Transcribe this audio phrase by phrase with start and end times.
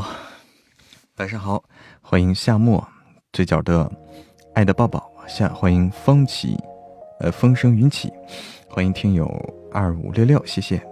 [0.00, 0.08] 好，
[1.16, 1.62] 晚上好，
[2.00, 2.82] 欢迎夏末，
[3.30, 3.90] 嘴角的
[4.54, 6.56] 爱的抱抱，夏欢迎风起，
[7.20, 8.10] 呃，风生云起，
[8.70, 9.26] 欢迎听友
[9.70, 10.91] 二五六六，谢谢。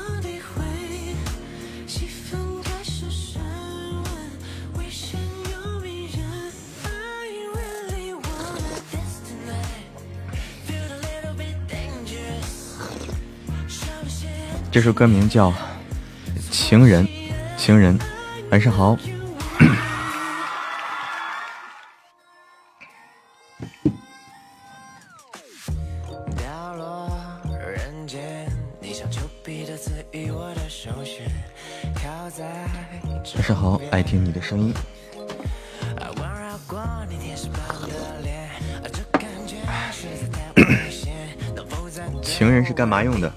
[14.71, 15.51] 这首歌名叫
[16.49, 17.05] 《情人》，
[17.57, 17.99] 情人，
[18.51, 18.97] 晚上好。
[33.35, 34.73] 晚上好，爱听你的声音。
[42.23, 43.29] 情人是干嘛用的？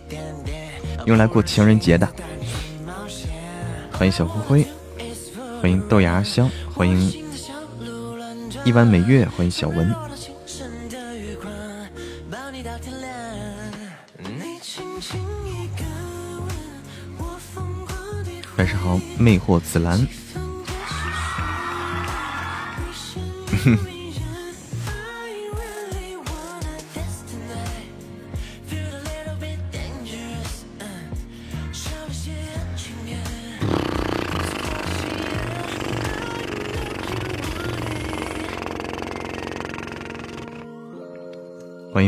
[1.06, 2.08] 用来过情人节的。
[3.92, 4.66] 欢迎小灰灰，
[5.60, 7.24] 欢迎豆芽香，欢迎
[8.64, 9.94] 一弯美月，欢迎小文。
[18.56, 20.06] 晚上好，魅惑紫兰。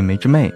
[0.01, 0.53] 梅之妹。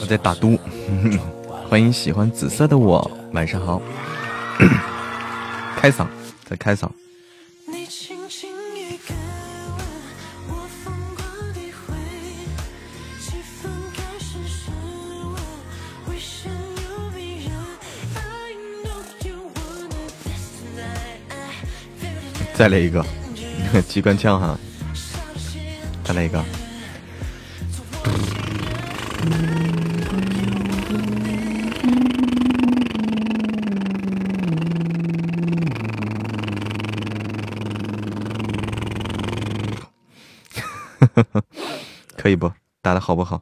[0.00, 0.58] 我在打嘟，
[1.68, 3.82] 欢迎喜欢紫色的我，晚上好。
[5.76, 6.06] 开嗓，
[6.44, 6.88] 在开嗓。
[22.58, 23.06] 再来一个
[23.86, 24.58] 机关枪哈，
[26.02, 26.44] 再来一个。
[42.16, 42.52] 可以不？
[42.82, 43.40] 打的好不好？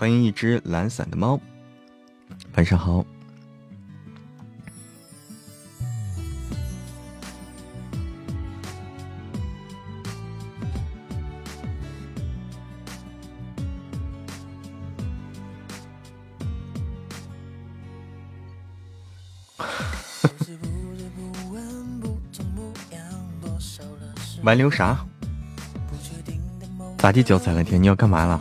[0.00, 1.38] 欢迎一只懒散的猫，
[2.54, 3.04] 晚上好。
[24.42, 25.04] 挽留啥？
[26.96, 27.82] 咋地，脚踩了天？
[27.82, 28.40] 你要干嘛了？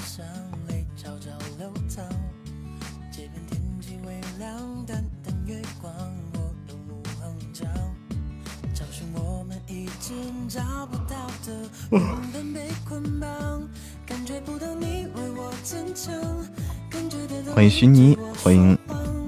[17.79, 18.77] 徐妮，欢迎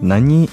[0.01, 0.49] 南妮。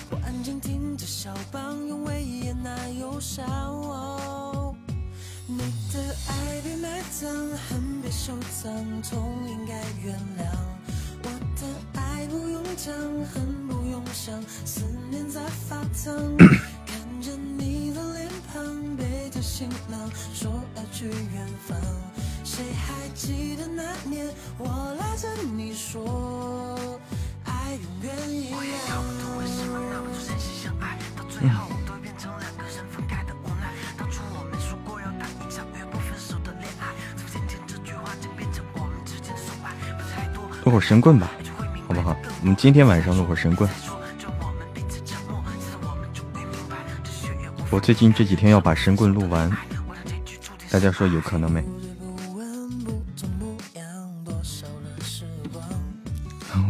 [41.09, 41.31] 棍吧，
[41.87, 42.15] 好不好？
[42.43, 43.67] 我们今天晚上录会神棍。
[47.71, 49.51] 我最近这几天要把神棍录完，
[50.71, 51.65] 大家说有可能没？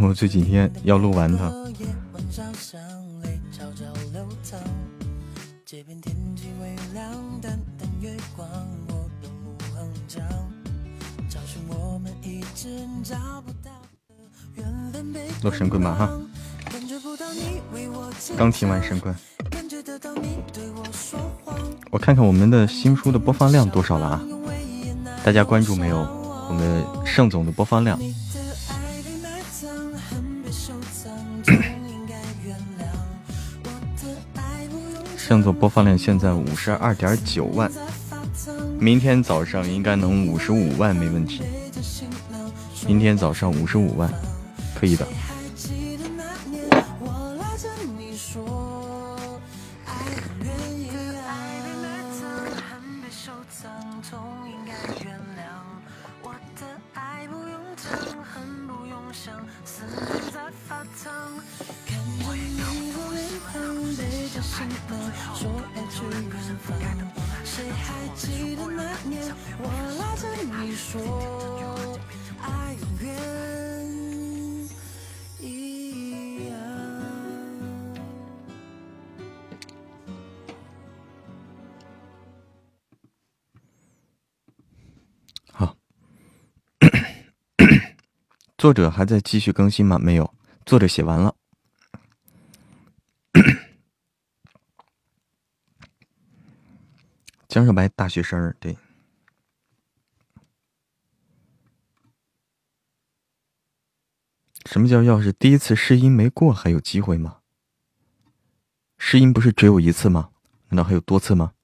[0.01, 1.53] 我这几天要录完它。
[18.69, 19.17] 刚听完神棍。
[21.91, 24.23] 我看看我们的新书的播放量多少了啊？
[25.25, 25.97] 大家关注没有？
[26.49, 27.99] 我们盛总的播放量，
[35.17, 37.73] 盛总播放量现在五十二点九万，
[38.79, 41.43] 明天早上应该能五十五万没问题。
[42.87, 44.13] 明天早上五十五万，
[44.79, 45.07] 可以的。
[88.69, 89.99] 作者还在继续更新吗？
[89.99, 90.35] 没有，
[90.67, 91.35] 作者写完了。
[97.49, 98.77] 江小白，大学生对。
[104.67, 107.39] 什么叫要是第一次试音没过还有机会吗？
[108.99, 110.29] 试音不是只有一次吗？
[110.69, 111.55] 难道还有多次吗？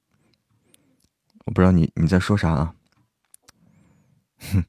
[1.44, 2.74] 我不知道你你在说啥啊？
[4.38, 4.64] 哼，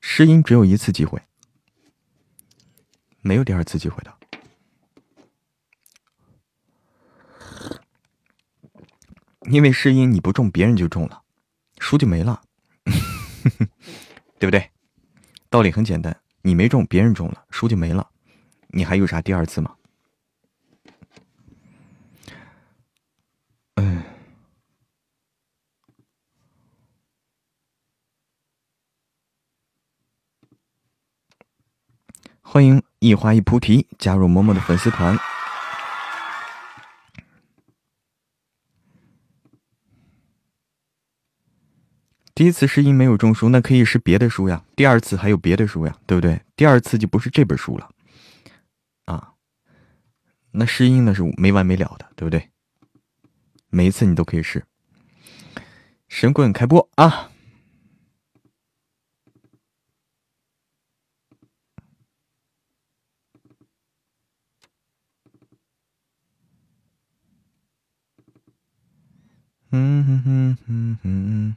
[0.00, 1.22] 试音只有一次机会，
[3.20, 4.16] 没有第二次机会的。
[9.50, 11.22] 因为试音你不中，别人就中了，
[11.78, 12.42] 书就没了，
[14.38, 14.70] 对不对？
[15.48, 18.10] 道理很简单，你没中，别人中了，书就没了，
[18.68, 19.74] 你还有啥第二次吗？
[32.52, 35.16] 欢迎一花一菩提加入嬷嬷的粉丝团。
[42.34, 46.42] 第一次试音没有中书，那可以试别的书呀，第二次还有别的书呀，对不对？
[46.56, 47.88] 第二次就不是这本书了。
[49.04, 49.34] 啊。
[50.50, 52.50] 那试音那是没完没了的，对不对？
[53.68, 54.64] 每一次你都可以试。
[56.08, 57.29] 神棍开播啊。
[69.72, 71.56] 嗯哼哼哼哼。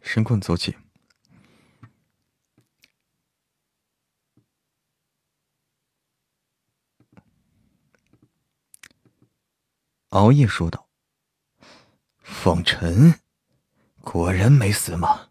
[0.00, 0.83] 神棍走起。
[10.24, 10.88] 熬夜说道
[12.24, 13.20] ：“凤尘，
[14.00, 15.28] 果然没死吗？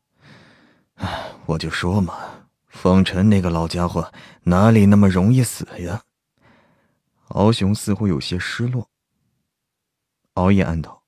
[0.97, 2.13] 哎，我就说嘛，
[2.67, 6.03] 凤尘那个老家伙哪里那么容易死呀？”
[7.29, 8.87] 敖雄似乎有些失落。
[10.35, 11.01] 熬夜暗道：“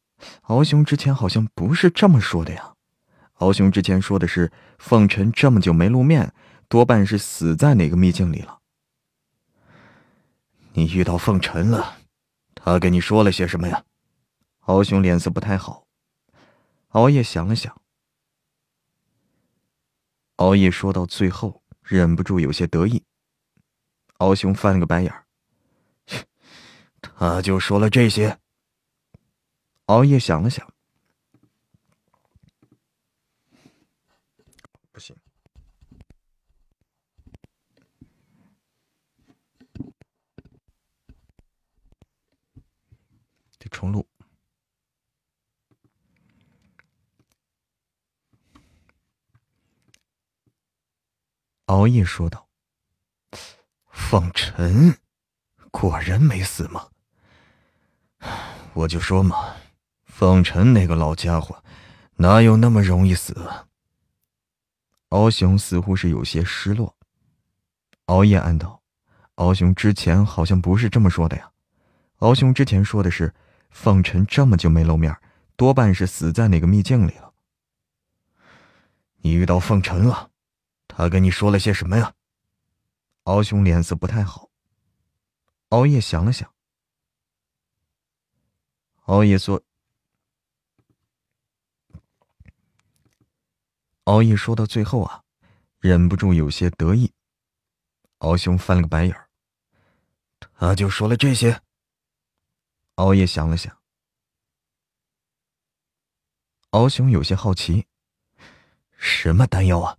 [0.50, 2.74] 敖雄之前好像不是这么说的呀。
[3.34, 6.34] 敖雄之前说的是，凤尘这么久没露面，
[6.68, 8.62] 多半是死在哪个秘境里了。
[10.74, 12.00] 你遇到凤尘了？”
[12.66, 13.86] 他跟你说了些什么呀？
[14.62, 15.86] 敖雄脸色不太好。
[16.90, 17.80] 熬夜想了想，
[20.38, 23.04] 熬夜说到最后，忍不住有些得意。
[24.18, 25.28] 敖雄翻了个白眼儿，
[27.00, 28.40] 他就说了这些。
[29.86, 30.68] 熬夜想了想，
[43.70, 44.08] 重录。
[51.66, 52.48] 熬夜说道
[53.90, 54.96] ：“凤尘，
[55.72, 56.90] 果然没死吗？
[58.74, 59.56] 我就说嘛，
[60.06, 61.64] 凤尘那个老家伙，
[62.18, 63.34] 哪有那么容易死？”
[65.10, 66.96] 敖雄似乎是有些失落。
[68.06, 68.84] 熬夜暗道
[69.36, 71.52] ：“敖雄之前好像不是这么说的呀。
[72.18, 73.34] 敖雄之前说的是。”
[73.76, 75.14] 凤尘这么久没露面，
[75.58, 77.34] 多半是死在哪个秘境里了。
[79.18, 80.32] 你遇到凤尘了，
[80.88, 82.14] 他跟你说了些什么呀？
[83.24, 84.50] 敖雄脸色不太好。
[85.70, 86.50] 熬夜想了想，
[89.04, 89.62] 熬夜说，
[94.06, 95.22] 熬夜说到最后啊，
[95.80, 97.12] 忍不住有些得意。
[98.20, 99.30] 敖雄翻了个白眼儿，
[100.58, 101.62] 他就说了这些。
[102.96, 103.78] 熬夜想了想，
[106.70, 107.88] 敖雄有些好奇
[108.98, 109.98] ：“什么丹药啊？”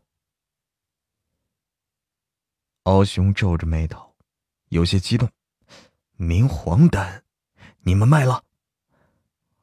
[2.84, 4.16] 敖雄皱着眉头，
[4.68, 5.30] 有些激动
[6.16, 7.22] ：“明黄丹，
[7.80, 8.44] 你们卖了？”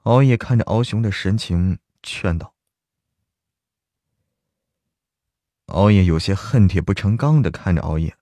[0.04, 2.54] 熬夜看着敖雄的神情，劝道
[5.74, 8.16] ：“熬夜有些恨铁不成钢的看着熬夜。”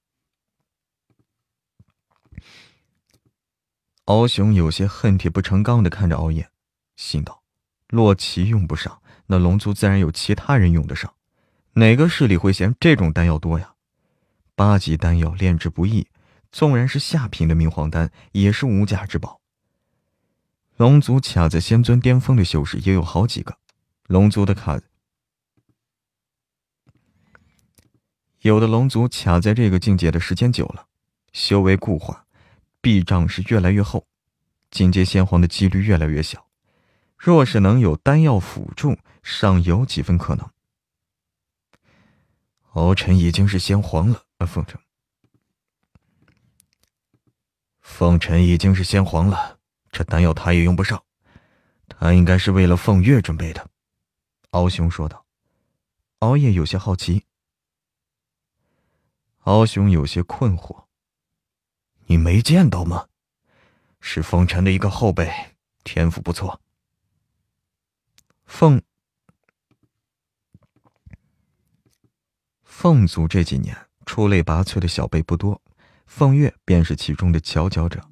[4.06, 6.50] 敖雄有些恨铁不成钢的看着熬夜，
[6.96, 7.44] 心道
[7.88, 11.14] ：“洛奇用不上，那龙族自然有其他人用得上。
[11.74, 13.76] 哪个势力会嫌这种丹药多呀？
[14.56, 16.08] 八级丹药炼制不易，
[16.52, 19.40] 纵然是下品的明黄丹，也是无价之宝。
[20.78, 23.58] 龙族卡在仙尊巅峰的修士也有好几个，
[24.08, 24.82] 龙族的卡，
[28.40, 30.88] 有的龙族卡在这个境界的时间久了，
[31.32, 32.26] 修为固化。”
[32.82, 34.06] 壁障是越来越厚，
[34.72, 36.48] 进阶仙皇的几率越来越小。
[37.18, 40.52] 若是能有丹药辅助，尚有几分可能。
[42.72, 44.80] 敖晨已经是仙皇了，啊，凤尘，
[47.80, 49.60] 凤尘已经是仙皇了，
[49.92, 51.04] 这丹药他也用不上，
[51.88, 53.70] 他应该是为了凤月准备的。
[54.52, 55.26] 敖雄说道。
[56.20, 57.26] 敖夜有些好奇，
[59.40, 60.86] 敖雄有些困惑。
[62.12, 63.08] 你没见到吗？
[64.02, 65.32] 是凤尘的一个后辈，
[65.86, 66.60] 天赋不错。
[68.44, 68.82] 凤
[72.66, 75.62] 凤族这几年出类拔萃的小辈不多，
[76.06, 78.06] 凤月便是其中的佼佼者。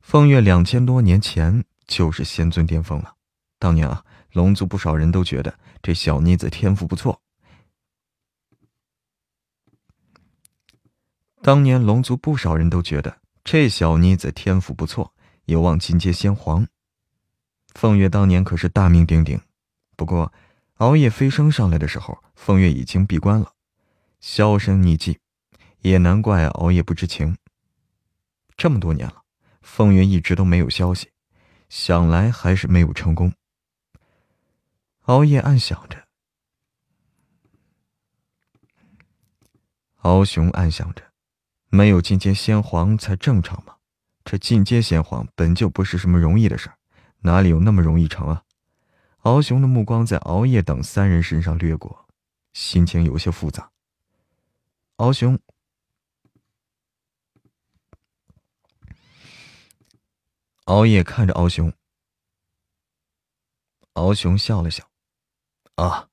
[0.00, 3.16] 凤月两千多年前就是仙尊巅峰了，
[3.58, 7.20] 当年啊，龙族不少人都觉得这小妮子天赋不错。
[11.44, 16.66] 当年龙族不少人都觉得这小妮子天赋不错，有望进阶仙皇。
[17.74, 19.38] 凤月当年可是大名鼎鼎，
[19.94, 20.32] 不过
[20.76, 23.52] 熬夜飞升上来的时候，凤月已经闭关了，
[24.20, 25.18] 销声匿迹，
[25.80, 27.36] 也难怪熬夜不知情。
[28.56, 29.24] 这么多年了，
[29.60, 31.10] 凤月一直都没有消息，
[31.68, 33.34] 想来还是没有成功。
[35.02, 36.06] 熬夜暗想着，
[39.96, 41.12] 敖雄暗想着，
[41.74, 43.74] 没有进阶仙皇才正常嘛。
[44.24, 46.76] 这进阶仙皇本就不是什么容易的事儿，
[47.22, 48.44] 哪里有那么容易成啊？
[49.22, 52.06] 敖雄的目光在熬夜等三人身上掠过，
[52.52, 53.72] 心情有些复杂。
[54.96, 55.36] 敖雄，
[60.66, 61.72] 熬夜看着敖雄，
[63.94, 64.88] 敖雄笑了笑。
[65.74, 66.08] 啊，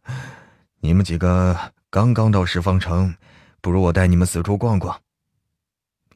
[0.80, 3.16] 你们几个刚刚到十方城，
[3.62, 5.00] 不如我带你们四处逛逛。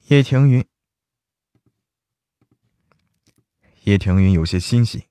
[0.08, 0.66] 叶庭云，
[3.84, 5.06] 叶庭云有些欣喜。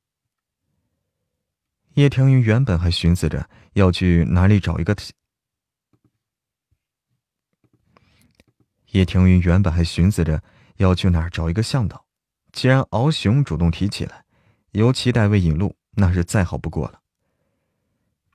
[1.93, 4.93] 叶庭云原本还寻思着要去哪里找一个，
[8.91, 10.43] 叶庭云原本还寻思着
[10.75, 12.05] 要去哪儿找一个向导。
[12.51, 14.25] 既然敖雄主动提起来，
[14.71, 17.01] 由其代为引路，那是再好不过了。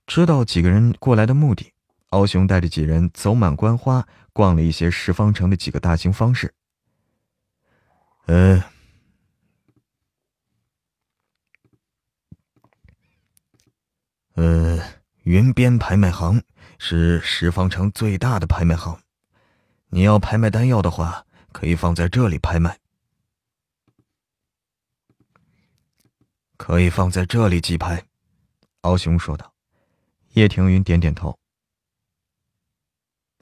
[0.07, 1.75] 知道几个人过来的目的，
[2.11, 6.53] 敖雄带着几人走满观花，逛了一些十方城的几个大型方式。
[8.27, 8.65] 呃，
[14.35, 14.79] 呃，
[15.23, 16.43] 云边拍卖行
[16.79, 19.01] 是十方城最大的拍卖行，
[19.89, 22.79] 你要拍卖丹药的话，可以放在这里拍卖，
[26.57, 28.05] 可以放在这里寄拍。
[28.83, 29.53] 敖雄说道。
[30.35, 31.37] 叶庭云点点头。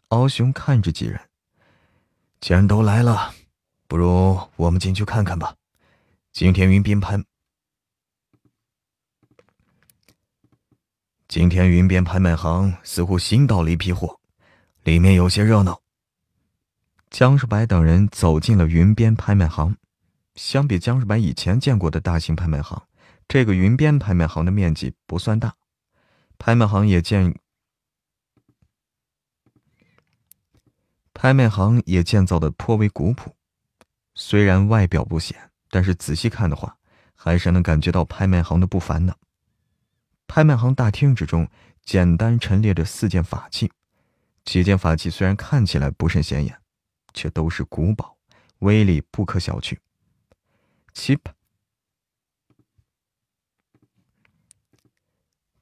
[0.08, 1.20] 敖雄看着几人，
[2.40, 3.34] 既然都来了，
[3.86, 5.54] 不如我们进去看看吧。
[6.32, 7.22] 今天云边拍，
[11.28, 14.18] 今天云边拍卖行似乎新到了一批货，
[14.82, 15.82] 里面有些热闹。
[17.10, 19.76] 江世白等人走进了云边拍卖行。
[20.36, 22.82] 相比江世白以前见过的大型拍卖行，
[23.26, 25.54] 这个云边拍卖行的面积不算大。
[26.38, 27.38] 拍卖行也建，
[31.20, 33.34] 拍卖行也建造的颇为古朴，
[34.14, 36.78] 虽然外表不显，但是仔细看的话，
[37.12, 39.18] 还是能感觉到拍卖行的不凡的。
[40.28, 41.48] 拍卖行大厅之中，
[41.82, 43.72] 简单陈列着四件法器，
[44.44, 46.56] 几件法器虽然看起来不甚显眼，
[47.12, 48.16] 却都是古宝，
[48.60, 49.76] 威力不可小觑。
[50.94, 51.18] 其。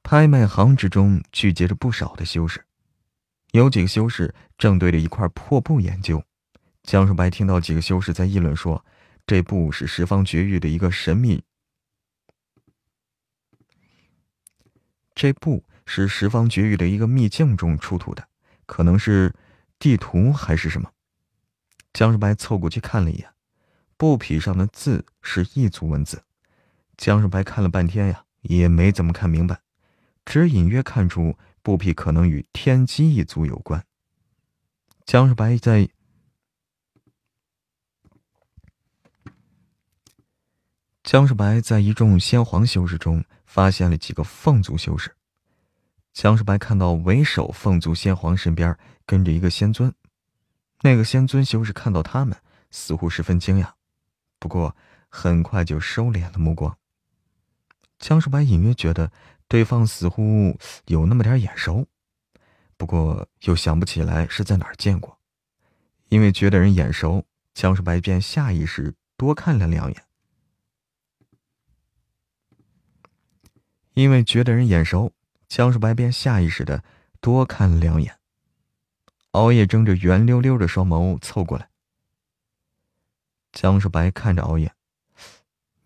[0.03, 2.63] 拍卖行之中聚集着不少的修士，
[3.51, 6.23] 有几个修士正对着一块破布研究。
[6.83, 8.85] 江树白听到几个修士在议论说
[9.27, 11.43] ：“这布是十方绝域的一个神秘，
[15.13, 18.27] 这布是十方绝域的一个秘境中出土的，
[18.65, 19.33] 可能是
[19.79, 20.91] 地图还是什么。”
[21.93, 23.29] 江树白凑过去看了一眼，
[23.97, 26.23] 布匹上的字是异族文字。
[26.95, 29.59] 江树白看了半天呀，也没怎么看明白。
[30.23, 33.85] 只隐约看出布匹可能与天机一族有关。
[35.05, 35.89] 江世白在
[41.03, 45.13] 江世白在一众先皇修士中发现了几个凤族修士。
[46.13, 49.93] 江世白看到为首凤族先皇身边跟着一个仙尊，
[50.83, 52.37] 那个仙尊修士看到他们，
[52.71, 53.73] 似乎十分惊讶，
[54.39, 54.73] 不过
[55.09, 56.77] 很快就收敛了目光。
[57.99, 59.11] 江世白隐约觉得。
[59.47, 61.87] 对方似乎有那么点眼熟，
[62.75, 65.17] 不过又想不起来是在哪儿见过。
[66.09, 70.03] 因为觉得人眼熟，江世白便下意识多看了两眼。
[73.93, 75.11] 因为觉得人眼熟，
[75.47, 76.83] 江世白便下意识的
[77.19, 78.19] 多看了两眼。
[79.31, 81.69] 熬夜睁着圆溜溜的双眸凑过来。
[83.51, 84.73] 江世白看着熬夜：“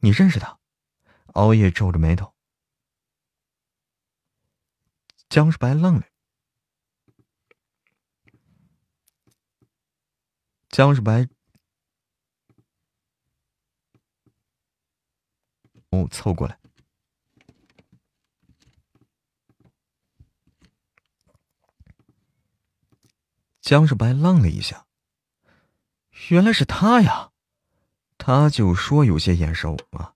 [0.02, 0.58] 你认识他？”
[1.34, 2.31] 熬夜皱着眉头。
[5.32, 6.04] 江世白愣了，
[10.68, 11.26] 江世白
[15.92, 16.60] 哦凑过来，
[23.62, 24.86] 江世白愣了一下，
[26.28, 27.32] 原来是他呀，
[28.18, 30.11] 他就说有些眼熟啊。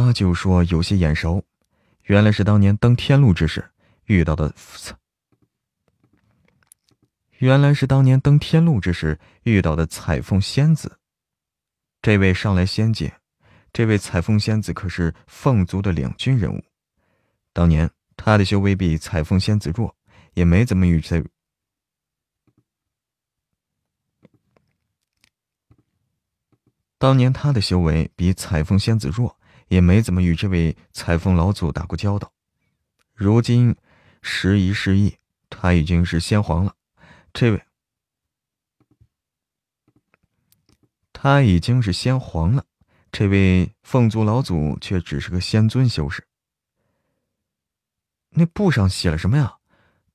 [0.00, 1.44] 他就说有些眼熟，
[2.04, 3.64] 原来是当年登天路之时
[4.06, 4.54] 遇到的。
[7.38, 10.98] 原来是当年登天路之时遇到的彩凤仙子。
[12.00, 13.14] 这位上来仙界，
[13.72, 16.62] 这位彩凤仙子可是凤族的领军人物。
[17.52, 19.94] 当年他的修为比彩凤仙子弱，
[20.34, 21.24] 也没怎么与这。
[26.98, 29.36] 当年他的修为比彩凤仙子弱，
[29.74, 32.32] 也没怎么与这位彩凤老祖打过交道。
[33.12, 33.74] 如今
[34.22, 35.16] 时移世易，
[35.50, 36.76] 他已经是先皇了。
[37.32, 37.60] 这位，
[41.12, 42.64] 他已经是先皇了。
[43.10, 46.24] 这位凤族老祖却只是个仙尊修士。
[48.30, 49.56] 那布上写了什么呀？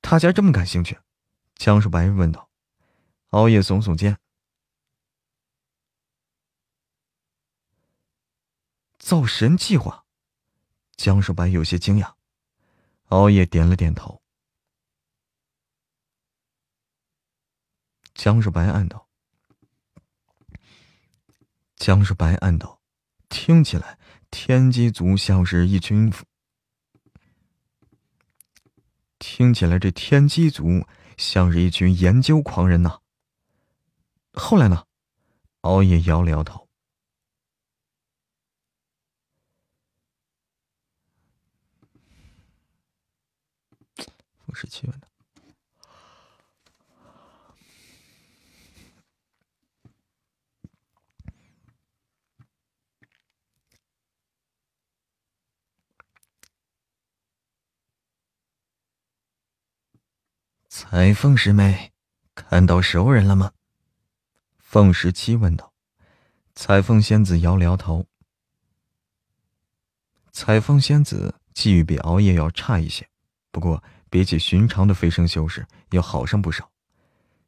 [0.02, 0.98] 他家这么感兴趣？
[1.56, 2.50] 江树白问道。
[3.32, 4.18] 熬夜耸耸肩。
[9.10, 10.06] 造神计划。
[10.96, 12.14] 江树白有些惊讶。
[13.08, 14.22] 熬夜点了点头。
[18.14, 19.10] 江世白暗道
[21.76, 22.80] ：“江世白暗道，
[23.30, 23.98] 听起来
[24.30, 26.14] 天机族像是一群……
[29.18, 30.86] 听起来这天机族
[31.18, 33.00] 像是一群研究狂人呐。”
[34.34, 34.86] 后来呢？
[35.62, 36.69] 熬夜摇了摇头。
[44.50, 45.08] 风十七问的。
[60.68, 61.92] 彩凤师妹，
[62.34, 63.52] 看到熟人了吗？
[64.58, 65.72] 凤十七问道。
[66.56, 68.08] 彩凤仙子摇了摇头。
[70.32, 73.08] 彩凤仙子际遇比熬夜要差一些，
[73.52, 76.70] 不过比起寻常的飞升修士要好上不少，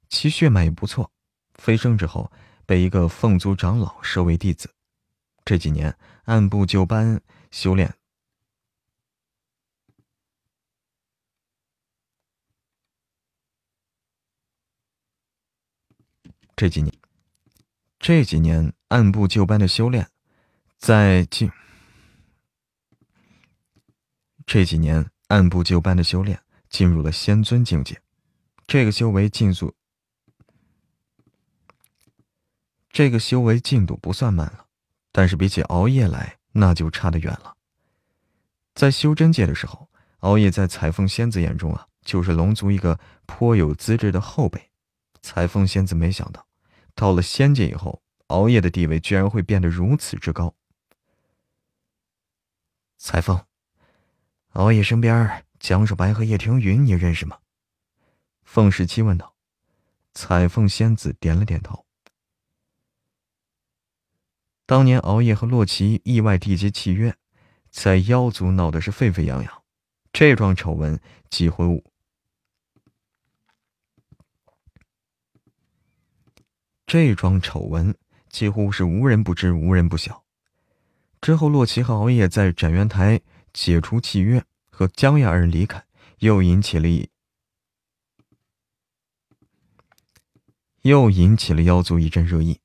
[0.09, 1.11] 其血脉也不错。
[1.55, 2.31] 飞升之后，
[2.65, 4.73] 被一个凤族长老收为弟子，
[5.43, 7.21] 这几年按部就班
[7.51, 7.93] 修炼。
[16.55, 16.93] 这几年，
[17.99, 20.07] 这几年按部就班的修炼，
[20.77, 21.51] 在进。
[24.45, 26.39] 这几年按部就班的修炼，
[26.71, 28.01] 进入了仙尊境界。
[28.65, 29.75] 这个修为进速，
[32.89, 34.65] 这个修为进度不算慢了，
[35.11, 37.55] 但是比起熬夜来，那就差得远了。
[38.73, 44.71] 在修真界的时候，熬夜在彩凤仙子眼中啊，就是龙族一个颇有资质的后辈。
[45.21, 46.47] 彩凤仙子没想到。
[46.95, 50.55] 到了仙界以后，熬夜的地位居然会变得如此之高。
[52.97, 53.45] 彩凤，
[54.53, 57.37] 熬夜身边江守白和叶庭云，你认识吗？
[58.43, 59.35] 凤十七问道。
[60.13, 61.85] 彩凤仙子点了点头。
[64.65, 67.15] 当年熬夜和洛奇意外缔结契约，
[67.69, 69.63] 在妖族闹得是沸沸扬扬，
[70.11, 71.83] 这桩丑闻几乎。
[76.87, 77.95] 这桩丑闻
[78.29, 80.25] 几乎是无人不知、无人不晓。
[81.21, 83.21] 之后，洛奇和熬夜在斩元台
[83.53, 84.43] 解除契约，
[84.81, 85.85] 和江亚二人离开，
[86.21, 86.87] 又引起了
[90.81, 92.59] 又引起了妖族一阵热议。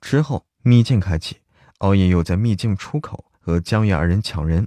[0.00, 1.36] 之后，秘境开启，
[1.80, 4.66] 熬夜又在秘境出口和江亚二人抢人，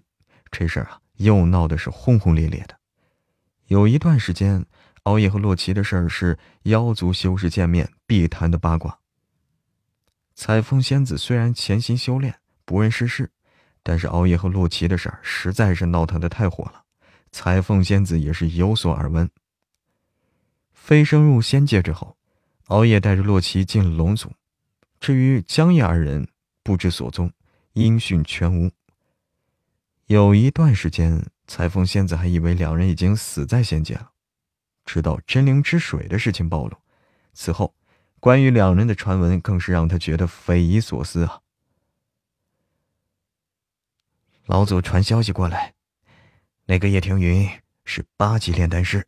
[0.52, 2.80] 这事儿啊，又闹得是轰轰烈烈的。
[3.66, 4.64] 有一段时间。
[5.04, 9.00] 熬夜和洛奇的事儿是妖族修士见面必谈的八卦。
[10.36, 13.32] 彩凤仙子虽然潜心修炼，不问世事，
[13.84, 16.84] 但是熬夜和洛奇的事儿实在是闹腾的太火了。
[17.32, 19.30] 彩凤仙子也是有所耳闻。
[20.74, 22.18] 飞升入仙界之后，
[22.68, 24.32] 熬夜带着洛奇进了龙族，
[25.00, 26.28] 至于江夜二人
[26.64, 27.32] 不知所踪，
[27.74, 28.72] 音讯全无。
[30.08, 34.10] 有一段时间，彩凤仙子还以为两人已经死在仙界了。
[34.86, 36.76] 直到真灵之水的事情暴露，
[37.34, 37.76] 此后
[38.20, 41.42] 关于两人的传闻更是让他觉得匪夷所思啊！
[44.50, 45.76] 老祖传消息过来，
[46.66, 47.48] 那个叶庭云
[47.86, 49.08] 是八级炼丹师。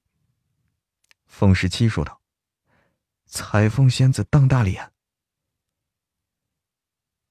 [1.25, 2.21] 凤十七说道。
[3.25, 4.93] 彩凤仙子瞪大了眼。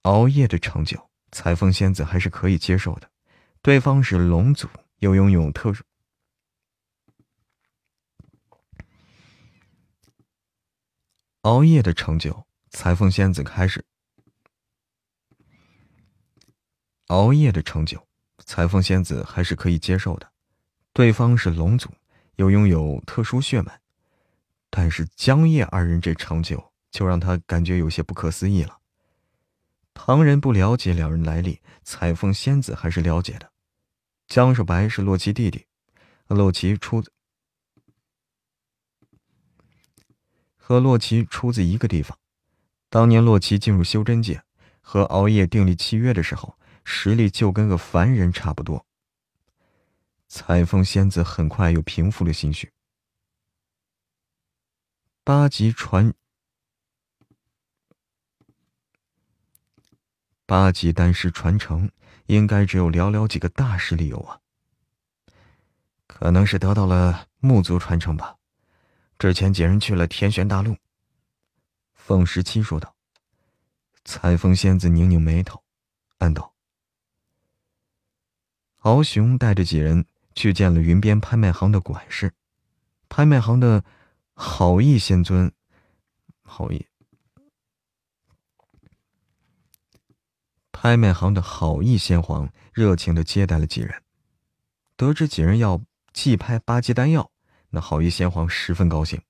[0.03, 3.09] 熬夜的成就，彩凤仙子还是可以接受的，
[3.63, 4.69] 对方是龙族，
[4.99, 5.85] 又拥有特殊。
[11.43, 13.85] 熬夜的成就，彩凤仙子开始。
[17.11, 18.01] 熬夜的成就，
[18.45, 20.31] 彩凤仙子还是可以接受的。
[20.93, 21.91] 对方是龙族，
[22.37, 23.81] 又拥有特殊血脉，
[24.71, 28.79] 但是江夜二人这成就，就让他感觉有些不可思议了。
[29.93, 33.51] 旁人不了解两人来历，彩凤仙子还是了解的。
[34.29, 35.67] 江少白是洛奇弟弟，
[36.29, 37.03] 洛奇出
[40.57, 42.17] 和洛奇出自一个地方。
[42.89, 44.41] 当年洛奇进入修真界，
[44.81, 48.87] 和熬夜订立契约的时候，实力就跟个凡人差不多。
[50.29, 52.73] 彩凤仙子很快又平复了心绪。
[55.25, 56.13] 八级传。
[60.47, 61.91] 八级丹师传承，
[62.27, 64.41] 应该只有寥寥几个大师里有啊。
[66.07, 68.37] 可能是得到了木族传承吧。
[69.19, 70.77] 之前几人去了天玄大陆。
[71.95, 72.97] 凤十七说道。
[74.03, 75.63] 彩凤仙子拧拧眉头，
[76.19, 76.50] 暗道
[78.81, 82.33] ：“敖雄带着几人去见了云边拍卖行的管事，
[83.09, 83.85] 拍卖行的
[84.35, 85.53] 好意仙尊，
[86.43, 86.87] 好意。”
[90.73, 94.03] 拍卖行的好意先皇热情的接待了几人，
[94.97, 95.83] 得知几人要
[96.15, 97.31] 寄拍八级丹药，
[97.69, 99.21] 那好意先皇十分高兴。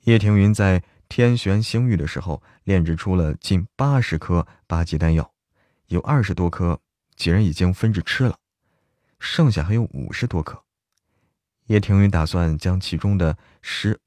[0.00, 5.32] 叶庭云在天玄星域的时候炼制出了近八十颗八级丹药，
[5.86, 6.80] 有二十多颗
[7.14, 8.39] 几人已经分着吃了，
[9.20, 10.64] 剩下还有五十多颗。
[11.66, 14.00] 叶庭云打算将其中的十。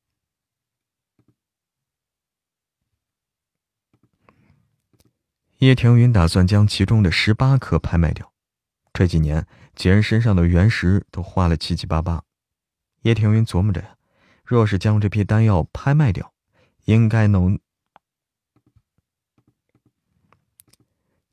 [5.60, 8.34] 叶庭云打算将其中的十八颗拍卖掉。
[8.92, 12.26] 这几年，几人身上的原石都花了七七八八。
[13.04, 13.98] 叶庭云琢磨着，
[14.44, 16.34] 若是将这批丹药拍卖掉，
[16.84, 17.58] 应该能，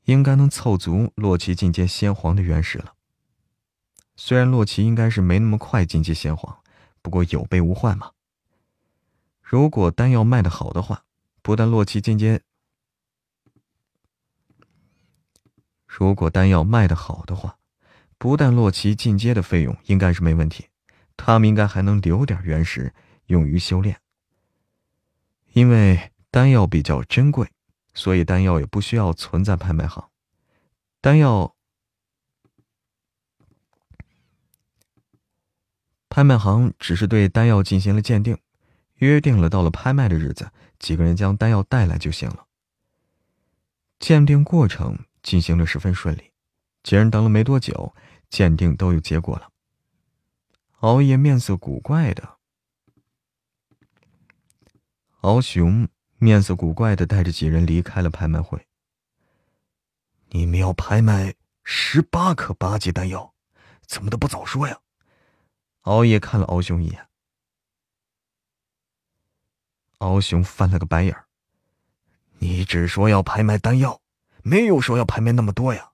[0.05, 2.95] 应该能凑足洛奇进阶仙皇的原石了。
[4.23, 6.55] 虽然洛奇应该是没那么快进阶仙皇，
[7.01, 8.11] 不过有备无患嘛。
[9.41, 11.05] 如果丹药卖的好的话，
[11.41, 12.43] 不但洛奇进阶。
[15.87, 17.57] 如果丹药卖的好的话，
[18.19, 20.67] 不但洛奇进阶的费用应该是没问题，
[21.17, 22.93] 他们应该还能留点原石
[23.25, 23.99] 用于修炼。
[25.53, 27.49] 因为丹药比较珍贵，
[27.95, 30.07] 所以丹药也不需要存在拍卖行。
[31.01, 31.55] 丹药
[36.11, 38.37] 拍卖行只是对丹药进行了鉴定，
[38.97, 42.45] 约定了到了拍卖的日子，几个人将丹药带来就行了。
[43.97, 44.99] 鉴定过程。
[45.23, 46.31] 进行的十分顺利，
[46.81, 47.93] 几人等了没多久，
[48.27, 49.51] 鉴定都有结果了。
[50.79, 52.37] 熬夜面色古怪的，
[55.19, 58.65] 敖雄面色古怪的带着几人离开了拍卖会。
[60.29, 63.35] 你们要拍卖十八颗八级丹药，
[63.85, 64.79] 怎么都不早说呀？
[65.81, 67.07] 熬夜看了敖雄一眼，
[69.99, 71.27] 敖雄翻了个白眼儿
[72.39, 73.99] ：“你只说要拍卖丹药。”
[74.43, 75.91] 没有说要拍卖那么多呀。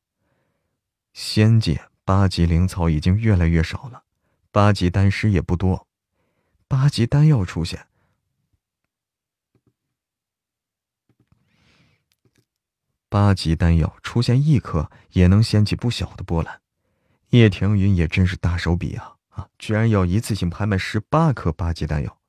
[1.11, 4.05] 仙界八级灵草已经越来越少了，
[4.53, 5.85] 八级丹师也不多，
[6.65, 7.87] 八级丹药出现，
[13.09, 16.61] 八级丹药出现一颗也能掀起不小的波澜。
[17.31, 19.49] 叶庭云也真是大手笔啊啊！
[19.59, 22.19] 居然要一次性拍卖十八颗八级丹药。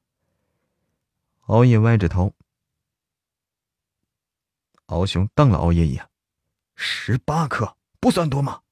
[1.47, 2.35] 熬夜歪着头。
[4.87, 6.09] 敖雄瞪了熬夜一眼
[6.77, 8.63] ：“十八颗不算多吗？”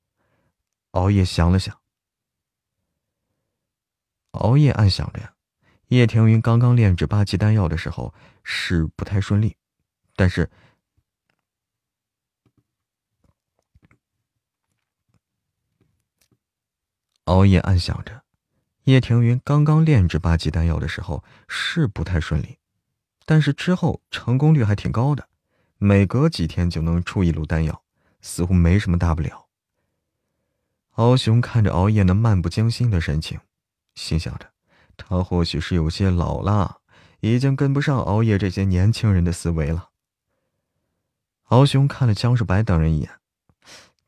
[0.92, 1.78] 熬夜想了想，
[4.32, 5.34] 熬夜暗想着呀，
[5.88, 9.56] 叶庭云刚刚炼制八级丹药的时候是不太顺利，
[10.14, 10.50] 但是
[17.24, 18.24] 熬夜暗想着，
[18.86, 22.58] 叶庭云刚刚炼制八级丹药的时候是不太顺利，
[23.24, 25.28] 但是之后成功率还挺高的。
[25.76, 27.82] 每隔几天就能出一炉丹药，
[28.20, 29.46] 似乎没什么大不了。
[30.92, 33.40] 敖雄看着熬夜那漫不经心的神情，
[33.96, 34.52] 心想着，
[34.96, 36.78] 他或许是有些老了，
[37.18, 39.90] 已经跟不上熬夜这些年轻人的思维了。
[41.46, 43.10] 敖雄看了江世白等人一眼，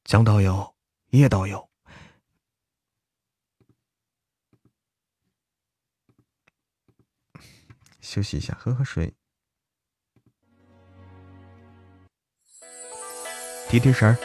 [0.04, 0.74] 江道友、
[1.10, 1.67] 叶道友，
[8.08, 9.12] 休息一下，喝喝水。
[13.68, 14.16] 提提神儿，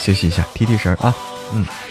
[0.00, 1.14] 休息一下，提提神儿啊，
[1.52, 1.87] 嗯。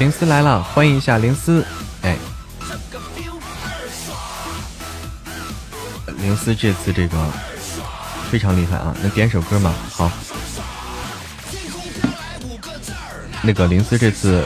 [0.00, 1.64] 灵思来了，欢迎一下灵思。
[2.02, 2.16] 哎，
[6.18, 7.16] 灵思这次这个
[8.30, 8.94] 非常厉害啊！
[9.00, 9.72] 能点首歌吗？
[9.90, 10.10] 好。
[13.40, 14.44] 那个灵思这次，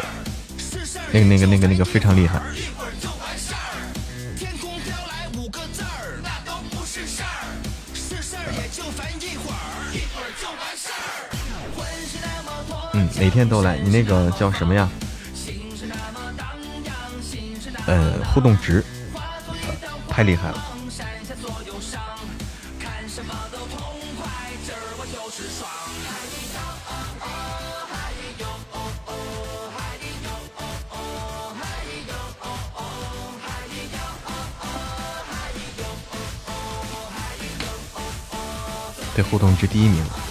[1.11, 2.41] 那个那个那个那个非常厉害。
[12.93, 13.79] 嗯，每天都来。
[13.79, 14.89] 你那个叫什么呀？
[17.89, 18.85] 呃，互动值
[20.11, 20.63] 太厉害了。
[39.15, 40.28] 对，互动值第一名了。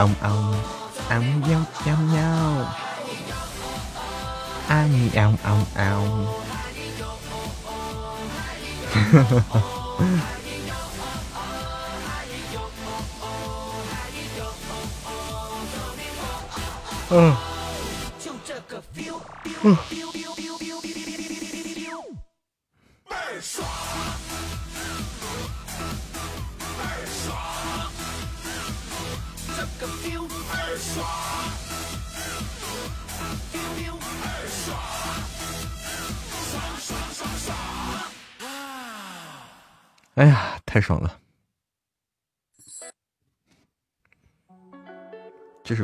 [0.00, 0.28] 呦嗷嗷，
[1.10, 1.20] 哎呦
[1.84, 2.16] 喵喵，
[4.68, 4.72] 哎
[5.12, 5.80] 呦嗷嗷，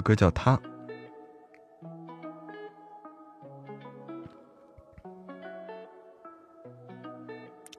[0.07, 0.57] 歌叫《他》。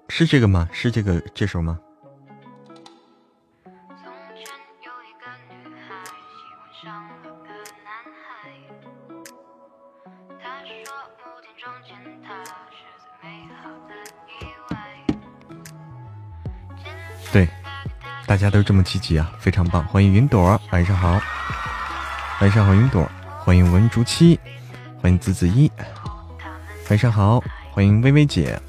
[0.10, 0.68] 是这个吗？
[0.74, 1.80] 是这个这首吗？
[17.32, 17.48] 对，
[18.26, 19.86] 大家都这么积极啊，非常棒！
[19.88, 21.20] 欢迎云朵，晚上好，
[22.40, 23.10] 晚上好，云朵，
[23.44, 24.40] 欢迎文竹七，
[25.02, 25.72] 欢迎子子一，
[26.88, 28.62] 晚上好，欢迎微微姐。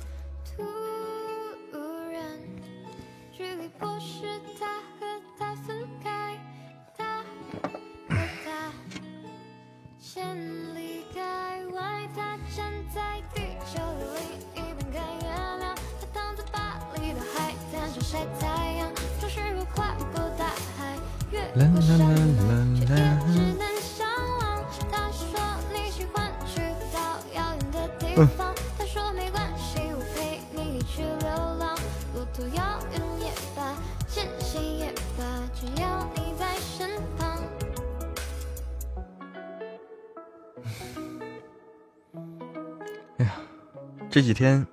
[44.39, 44.65] 天，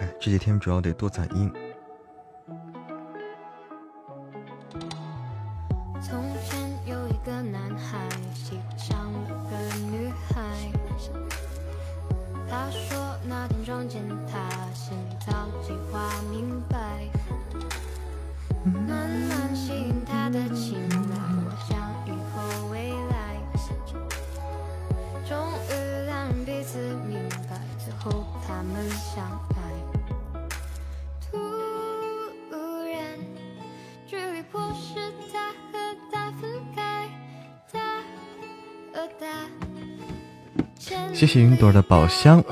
[0.00, 1.52] 哎，这几天主要得多攒音。
[41.32, 42.44] 谢谢云朵的宝箱。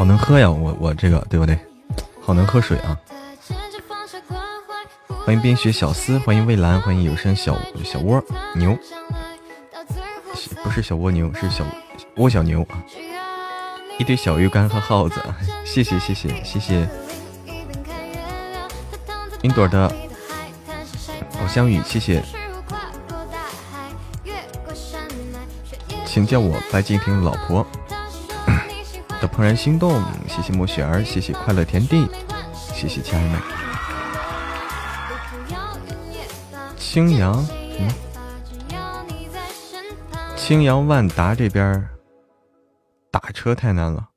[0.00, 0.50] 好能喝呀！
[0.50, 1.58] 我我这个对不对？
[2.22, 2.98] 好能喝水啊！
[5.26, 8.18] 欢迎冰雪小司，欢迎蔚蓝，欢迎有声小小蜗
[8.54, 8.74] 牛，
[10.64, 11.66] 不是小蜗牛，是小
[12.16, 12.82] 蜗小牛啊！
[13.98, 15.20] 一堆小鱼干和耗子，
[15.66, 16.88] 谢谢谢谢谢谢。
[19.42, 19.86] 云朵的
[21.42, 22.22] 偶像雨，谢谢。
[26.06, 27.66] 请叫我白敬亭老婆
[29.40, 32.06] 怦然心动，谢谢莫雪儿，谢谢快乐田地，
[32.52, 33.40] 谢谢家人们。
[36.76, 37.42] 青阳，
[37.78, 37.88] 嗯，
[40.36, 41.88] 青阳万达这边
[43.10, 44.10] 打车太难了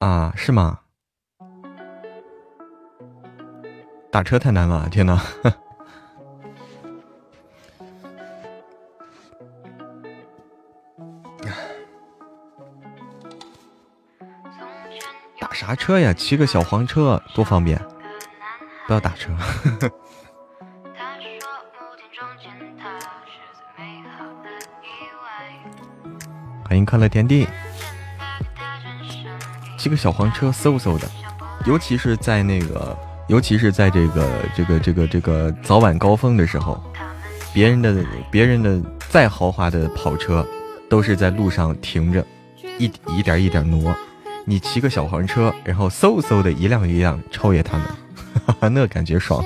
[0.00, 0.34] 啊？
[0.36, 0.80] 是吗？
[4.10, 5.18] 打车太难了，天哪！
[15.64, 16.12] 啥车呀？
[16.12, 17.80] 骑个小黄车多方便，
[18.88, 19.30] 不要打车。
[26.64, 27.46] 欢迎快乐天地，
[29.78, 31.08] 骑个小黄车嗖嗖的，
[31.64, 32.98] 尤其是在那个，
[33.28, 36.82] 尤其是在这个这个这个这个早晚高峰的时候，
[37.54, 40.44] 别人的别人的再豪华的跑车，
[40.90, 42.26] 都是在路上停着，
[42.78, 43.94] 一一点一点挪，
[44.44, 49.44] 你骑个小黄车，然后嗖嗖的一辆一辆超越他们，那感觉爽。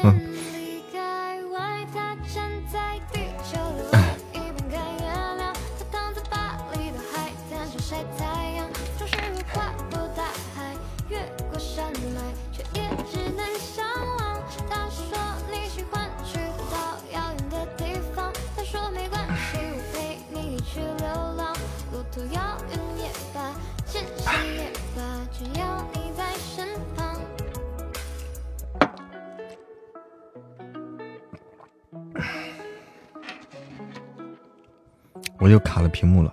[35.96, 36.30] 屏幕了，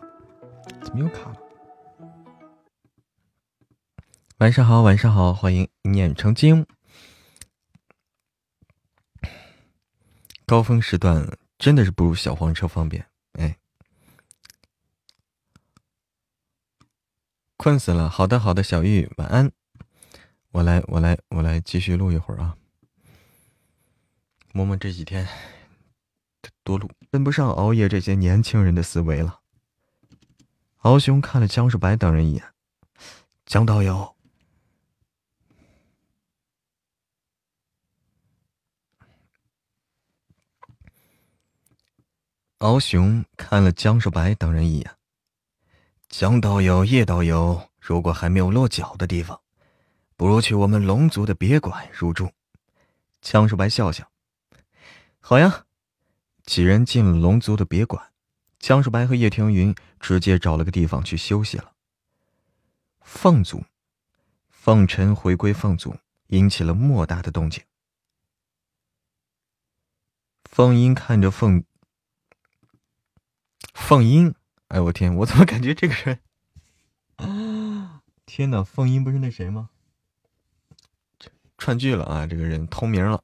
[0.83, 1.37] 怎么又卡了？
[4.39, 6.67] 晚上好，晚上好，欢迎一念成精。
[10.45, 13.07] 高峰时段真的是不如小黄车方便，
[13.39, 13.57] 哎，
[17.55, 18.09] 困死了。
[18.09, 19.49] 好的，好的，小玉晚安。
[20.51, 22.57] 我来，我来，我来继续录一会儿啊。
[24.51, 25.25] 摸摸这几天。
[26.65, 29.39] 多录跟不上熬夜这些年轻人的思维了。
[30.83, 32.43] 敖雄看了江树白等人一眼，
[33.45, 34.17] 江导游。
[42.57, 44.97] 敖雄看了江树白等人一眼，
[46.09, 49.39] 江导游、叶导游，如果还没有落脚的地方，
[50.17, 52.29] 不如去我们龙族的别馆入住。
[53.21, 54.11] 江树白笑笑，
[55.21, 55.65] 好呀。
[56.43, 58.11] 几人进了龙族的别馆，
[58.63, 61.73] 江树白和叶庭云直接找了个地方去休息了。
[63.01, 63.65] 凤族，
[64.47, 65.97] 凤尘回归凤族，
[66.27, 67.61] 引起了莫大的动静。
[70.45, 71.65] 凤英看着凤，
[73.73, 74.33] 凤英，
[74.69, 76.19] 哎我天，我怎么感觉这个人？
[78.25, 79.71] 天哪，凤英不是那谁吗？
[81.57, 83.21] 串剧了啊，这个人通名了。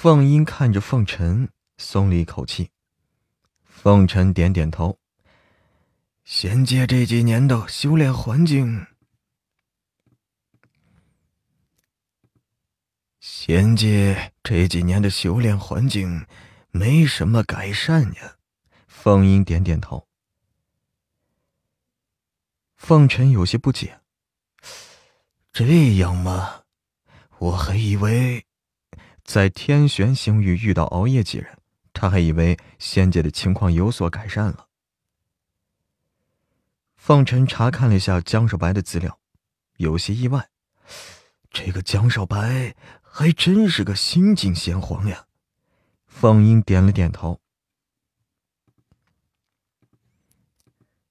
[0.00, 2.70] 凤英看着凤尘，松了一口气。
[3.64, 4.96] 凤尘点点头。
[6.22, 8.86] 仙界这几年的修炼环境，
[13.18, 16.24] 仙界这几年的修炼环境
[16.70, 18.36] 没什么改善呀。
[18.86, 20.06] 凤英点点头。
[22.76, 24.00] 凤尘有些不解
[25.52, 26.62] ：“这样吗？
[27.38, 28.44] 我还以为……”
[29.28, 31.58] 在天玄星域遇到熬夜几人，
[31.92, 34.68] 他还以为仙界的情况有所改善了。
[36.96, 39.20] 凤尘查看了一下江少白的资料，
[39.76, 40.48] 有些意外，
[41.50, 45.26] 这个江少白还真是个新晋仙皇呀。
[46.06, 47.38] 凤英点了点头。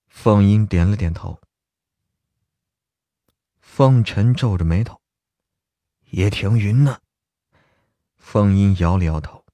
[0.07, 1.39] 凤英点了点头。
[3.61, 4.99] 凤尘皱着眉头，
[6.09, 6.99] 叶庭云呢？
[8.29, 9.45] 凤英摇了摇头，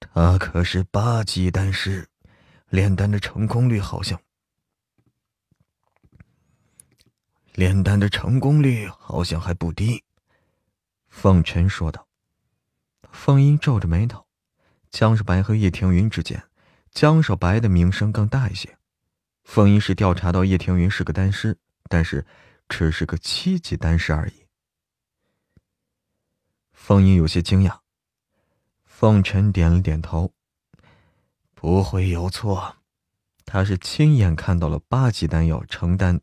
[0.00, 2.08] 他可是八级丹师，
[2.70, 4.18] 炼丹的成功率好像，
[7.52, 10.02] 炼丹的成功率好像还不低。
[11.10, 12.08] 凤尘说道。
[13.12, 14.26] 凤英皱着眉头，
[14.88, 16.42] 江世白和叶庭云之间
[16.90, 18.78] 江少白的名声更大一些。
[19.44, 21.58] 凤英是调查到叶庭云是个丹师，
[21.90, 22.24] 但是
[22.66, 24.47] 只是个七级丹师而已。
[26.88, 27.80] 凤英有些惊讶，
[28.86, 30.32] 凤尘点了点头，
[31.52, 32.78] 不会有错，
[33.44, 36.22] 他是亲眼看到了八级丹药成丹。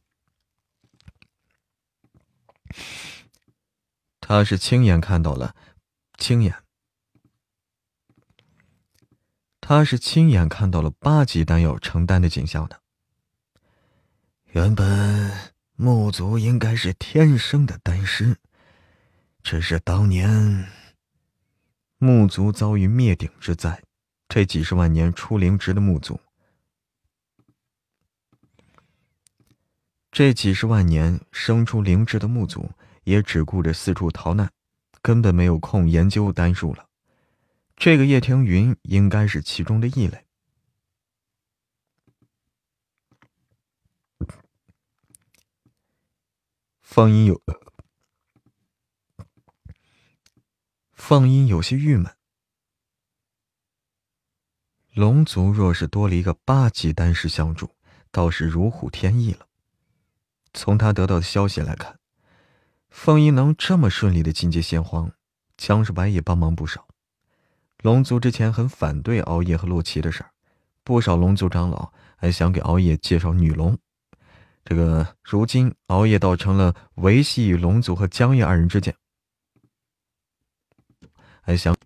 [4.20, 5.56] 他是亲眼看到了，
[6.18, 6.64] 亲眼，
[9.62, 12.82] 他是亲眼看到了八级丹药成丹的景象的。
[14.48, 18.40] 原本木族应该是天生的丹师，
[19.46, 20.68] 只是当年
[22.00, 23.84] 木族遭遇灭顶之灾，
[24.28, 26.20] 这几十万年出灵芝的木族，
[30.12, 32.72] 这几十万年生出灵智的木族。
[33.04, 34.52] 也只顾着四处逃难，
[35.04, 36.90] 根本没有空研究丹术了。
[37.76, 40.26] 这个叶庭云应该是其中的异类。
[46.82, 47.40] 放音有，
[51.08, 52.12] 放音有些郁闷。
[54.92, 57.70] 龙族若是多了一个八级丹师相助，
[58.10, 59.46] 倒是如虎添翼了。
[60.56, 62.00] 从他得到的消息来看。
[62.90, 65.12] 凤音能这么顺利的进阶仙皇，
[65.58, 66.88] 江世白也帮忙不少。
[67.84, 70.32] 龙族之前很反对熬夜和洛奇的事儿，
[70.84, 73.78] 不少龙族长老还想给熬夜介绍女龙。
[74.64, 78.96] 这个如今熬夜倒成了维系龙族和江夜二人之间，
[81.46, 81.78] 还想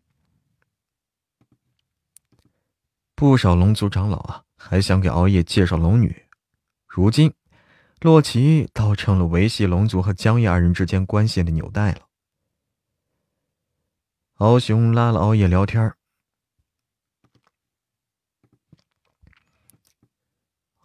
[3.13, 6.25] 不少龙族长老啊，还想给熬夜介绍龙女。
[6.87, 7.33] 如今。
[7.99, 12.07] 洛奇倒成了维系龙族和江夜二人之间关系的纽带了。
[14.35, 15.93] 敖雄拉了熬夜聊天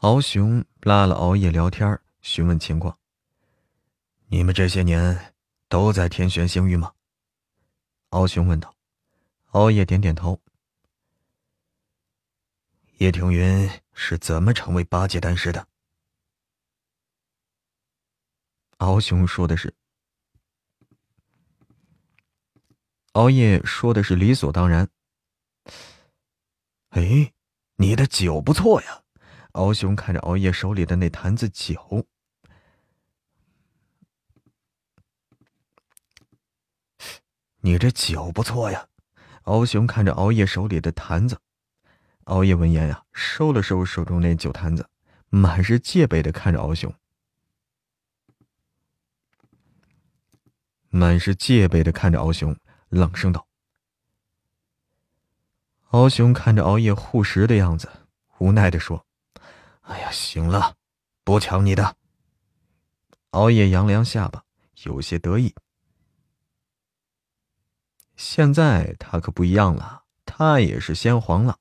[0.01, 2.99] 敖雄拉了熬夜聊天询问情况。
[4.27, 5.37] 你们这些年
[5.69, 6.95] 都在天玄星域吗？
[8.15, 8.73] 敖雄问道。
[9.51, 10.41] 熬夜点点头。
[12.99, 15.67] 叶庭云是怎么成为八阶丹师的？
[18.77, 19.75] 敖雄说的是，
[23.15, 24.89] 熬夜说的是理所当然。
[26.91, 27.33] 哎，
[27.75, 29.03] 你的酒不错呀！
[29.55, 32.07] 敖雄看着熬夜手里的那坛子酒，
[37.65, 38.87] 你这酒不错呀！
[39.45, 41.41] 敖雄看着熬夜手里的坛子，
[42.25, 44.87] 熬夜闻言呀，收了收手中那酒坛子，
[45.31, 46.95] 满是戒备的看着敖雄。
[50.91, 52.55] 满是戒备的看着敖雄，
[52.91, 53.47] 冷声道
[55.89, 57.91] ：“敖雄看着熬夜护食的样子，
[58.41, 59.07] 无奈的说
[59.81, 60.77] ：‘哎呀，行了，
[61.25, 61.97] 不抢你的。’
[63.33, 64.45] 熬夜扬扬下巴，
[64.83, 65.55] 有些得意。
[68.17, 71.59] 现在他可不一样了，他也是先皇了。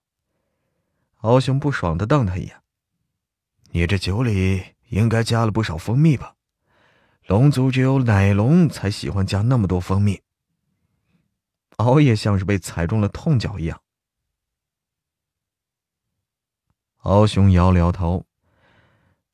[1.21, 2.61] 敖雄不爽的瞪他一眼
[3.71, 6.35] ：‘你这酒里应该加了不少蜂蜜吧？’”
[7.27, 10.21] 龙族只有奶龙才喜欢加那么多蜂蜜。
[11.77, 13.81] 熬夜像是被踩中了痛脚一样。
[16.97, 18.25] 敖雄摇了摇头。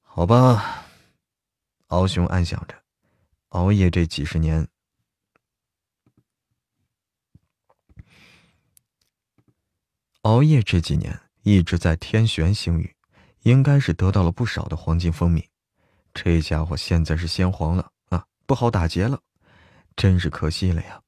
[0.01, 0.85] 好吧，
[1.87, 2.75] 敖雄暗想着，
[3.49, 4.67] 熬夜这几十年，
[10.23, 12.93] 熬夜这几年一直在天玄星域，
[13.43, 15.47] 应该是得到了不少的黄金蜂蜜。
[16.13, 19.21] 这家伙现在是先皇了啊，不好打劫了，
[19.95, 21.01] 真是可惜了呀。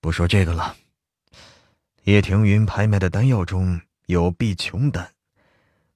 [0.00, 0.74] 不说这个了，
[2.04, 5.12] 叶庭云拍卖的丹药中有碧琼丹，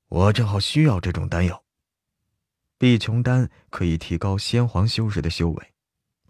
[0.08, 1.64] 我正好需要这种丹药。
[2.76, 5.72] 碧琼丹可以提高先皇修士的修为，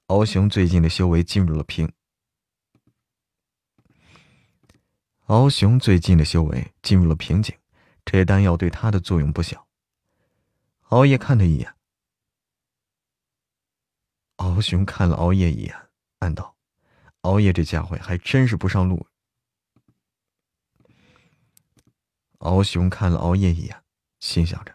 [0.07, 1.91] 敖雄最近的修为进入了瓶。
[5.31, 7.57] 敖雄最近的修为进入了瓶颈，
[8.05, 9.65] 这丹药对他的作用不小。
[10.89, 11.73] 熬夜看他一眼，
[14.39, 16.57] 敖雄看了熬夜一眼，暗道
[17.23, 19.07] ：“熬夜这家伙还真是不上路。”
[22.39, 23.85] 敖雄看了熬夜一眼，
[24.19, 24.75] 心想着：“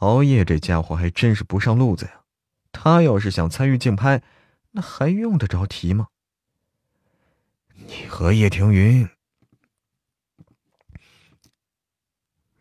[0.00, 2.20] 熬夜这家伙还真是不上路子呀！
[2.70, 4.22] 他要是想参与竞拍，
[4.72, 6.08] 那还用得着提吗？”
[7.72, 9.08] 你和叶庭云，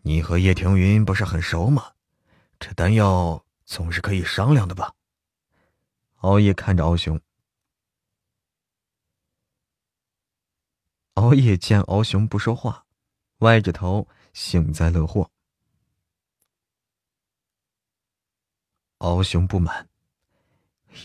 [0.07, 1.93] 你和叶庭云不是很熟吗？
[2.59, 4.93] 这丹药总是可以商量的吧？
[6.17, 7.19] 熬夜看着敖雄，
[11.15, 12.85] 熬夜见敖雄不说话，
[13.39, 15.31] 歪着头幸灾乐祸。
[18.99, 19.89] 敖雄不满：“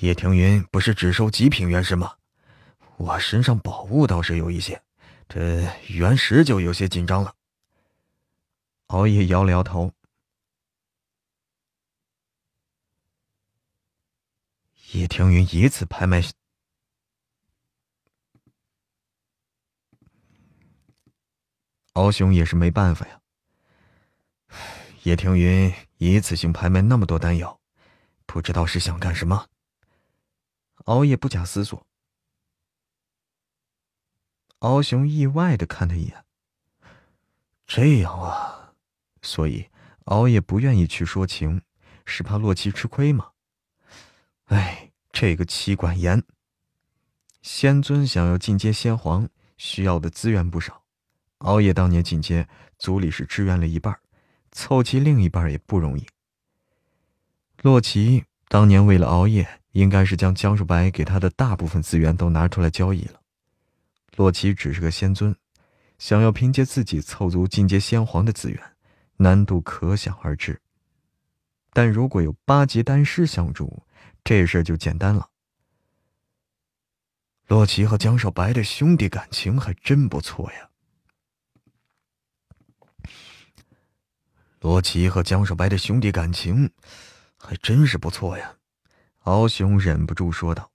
[0.01, 2.17] 叶庭云不是只收极品原石吗？
[2.99, 4.83] 我身上宝物倒是有一些，
[5.27, 7.35] 这原石就有些紧张了。”
[8.91, 9.93] 熬夜摇了摇头。
[14.93, 16.21] 叶庭云一次拍卖，
[21.93, 23.21] 敖雄也是没办法呀。
[25.05, 27.61] 叶庭云一次性拍卖那么多丹药，
[28.27, 29.49] 不知道是想干什么。
[30.87, 31.87] 熬夜不假思索。
[34.59, 36.25] 敖雄意外的看他一眼。
[37.69, 38.60] 这样啊，
[39.23, 39.67] 所以
[40.05, 41.63] 熬夜不愿意去说情，
[42.05, 43.29] 是怕洛奇吃亏吗？
[44.47, 46.23] 哎，这个妻管严。
[47.43, 50.83] 仙尊想要进阶仙皇，需要的资源不少。
[51.39, 52.47] 熬夜当年进阶，
[52.79, 53.99] 族里是支援了一半，
[54.53, 56.07] 凑齐另一半也不容易。
[57.63, 63.21] 洛奇当年为了熬夜，应该是将江树白给他的大部分资源都拿出来交易了。
[64.17, 65.35] 洛奇只是个仙尊，
[65.99, 68.61] 想要凭借自己凑足进阶仙皇的资源，
[69.23, 70.59] 难度可想而知。
[71.73, 73.85] 但如果有八级丹师相助，
[74.25, 75.29] 这事就简单了。
[77.47, 80.71] 洛奇和江少白的兄弟感情还真不错呀。
[84.61, 86.73] 洛奇和江少白的兄弟感情
[87.37, 88.57] 还真是不错呀。
[89.21, 90.73] 敖雄忍不住说道：“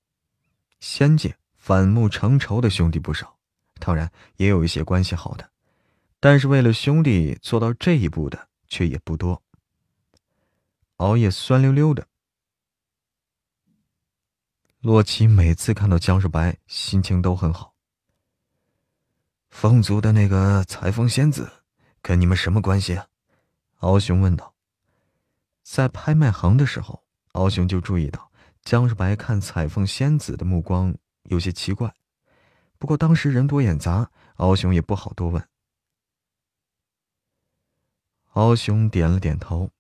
[0.80, 3.38] 仙界反目成仇的兄弟不少，
[3.80, 5.50] 当然也有一些关系好的，
[6.26, 9.44] 但是为了兄弟做到这一步的却也不多。”
[10.98, 12.08] 熬夜酸溜溜的。
[14.80, 17.76] 洛奇每次看到江少白，心情都很好。
[19.52, 21.48] 凤族的那个裁缝仙子，
[22.02, 23.06] 跟你们什么关系啊？
[23.82, 24.56] 敖雄问道。
[25.62, 27.04] 在拍卖行的时候，
[27.34, 28.32] 敖雄就注意到
[28.64, 31.94] 江少白看裁缝仙子的目光有些奇怪。
[32.80, 35.48] 不过当时人多眼杂，敖雄也不好多问。
[38.36, 39.72] 敖雄点了点头。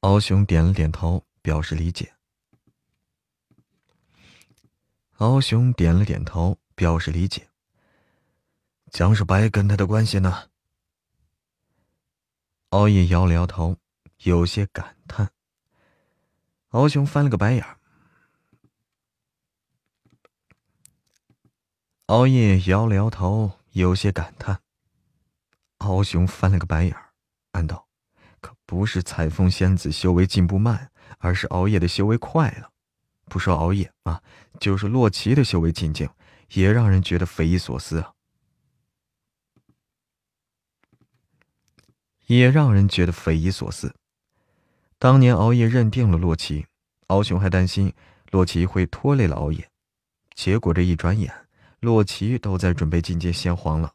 [0.00, 2.14] 敖雄点了点头，表示理解。
[5.16, 7.50] 敖雄点了点头，表示理解。
[8.90, 10.48] 江少白跟他的关系呢？
[12.70, 13.76] 敖夜摇了摇头，
[14.22, 15.30] 有些感叹。
[16.68, 17.77] 敖雄翻了个白眼儿。
[22.08, 24.62] 熬夜摇了摇头，有些感叹。
[25.78, 27.10] 敖雄翻了个白眼儿，
[27.52, 27.86] 暗道。
[28.40, 32.70] 可不是彩凤仙子修为进步慢，而是熬夜的修为快了。
[33.26, 34.22] 不说熬夜啊，
[34.58, 36.08] 就是洛奇的修为进境，
[36.54, 38.14] 也让人觉得匪夷所思啊！
[42.26, 43.94] 也让人觉得匪夷所思。
[44.98, 46.66] 当年熬夜认定了洛奇，
[47.08, 47.92] 敖雄还担心
[48.30, 49.68] 洛奇会拖累了熬夜，
[50.34, 51.47] 结果这一转眼，
[51.80, 53.94] 洛奇都在准备进阶仙皇了。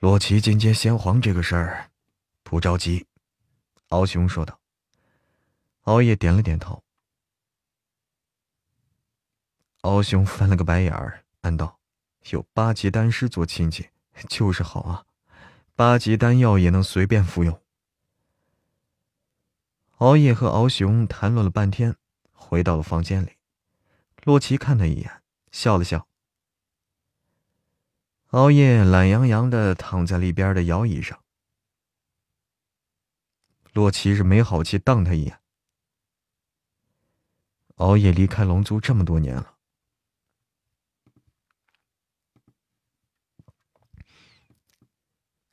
[0.00, 1.90] 洛奇进阶仙皇这个事儿。
[2.42, 3.04] 不着急，
[3.88, 4.60] 敖雄说道。
[5.82, 6.82] 敖夜点了点头。
[9.80, 11.78] 敖雄翻了个白眼儿，暗道
[12.30, 13.88] ：“有八级丹师做亲戚，
[14.28, 15.04] 就是好啊！
[15.74, 17.60] 八级丹药也能随便服用。”
[19.98, 21.96] 敖夜和敖雄谈论了半天，
[22.32, 23.32] 回到了房间里。
[24.22, 25.22] 洛奇看他一眼，
[25.56, 26.06] 笑了笑。
[28.26, 31.24] 敖夜懒洋洋的躺在了一边的摇椅上。
[33.72, 35.40] 洛奇是没好气瞪他一眼。
[37.76, 39.56] 熬夜离开龙族这么多年了，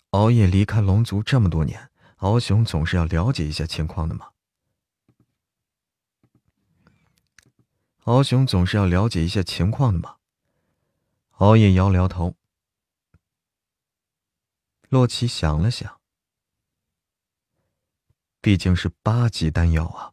[0.10, 4.33] 熬夜离开龙族这么多年，敖雄总是要了解一下情况的嘛。
[8.06, 10.18] 敖雄总是要了解一下情况的嘛。
[11.38, 12.36] 熬夜摇了摇头。
[14.90, 16.00] 洛奇想了想。
[18.42, 20.12] 毕竟是八级丹药啊！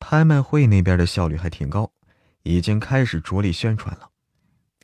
[0.00, 1.92] 拍卖会那边的效率还挺高，
[2.42, 4.10] 已经开始着力宣传了。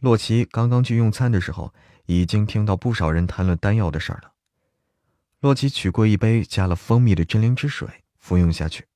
[0.00, 1.74] 洛奇刚刚去用餐的时候，
[2.06, 4.32] 已经听到不少人谈论丹药的事儿了。
[5.40, 8.86] 洛奇取过一杯加了蜂蜜的真灵之水，服用下去。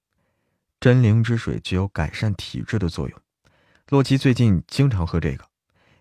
[0.81, 3.21] 真灵之水具有改善体质的作用，
[3.89, 5.49] 洛奇最近经常喝这个，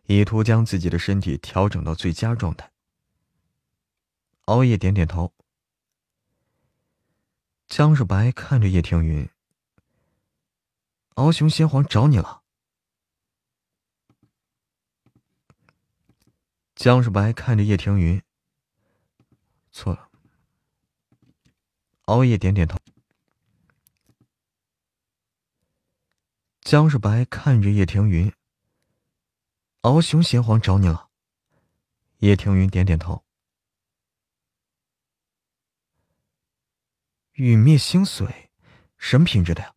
[0.04, 2.72] 以图将自己的身体调整到最佳状态。
[4.46, 5.34] 熬夜点点头。
[7.68, 9.28] 江少白看着叶听云，
[11.16, 12.44] 敖雄先皇找你了。
[16.76, 18.22] 江世白看着叶庭云，
[19.72, 20.10] 错了。
[22.04, 22.78] 熬夜点点头。
[26.70, 28.30] 江世白看着叶庭云，
[29.84, 31.08] 敖雄先皇找你了。
[32.18, 33.24] 叶庭云点点头。
[37.36, 38.50] 陨灭星髓，
[38.98, 39.76] 什么品质的呀？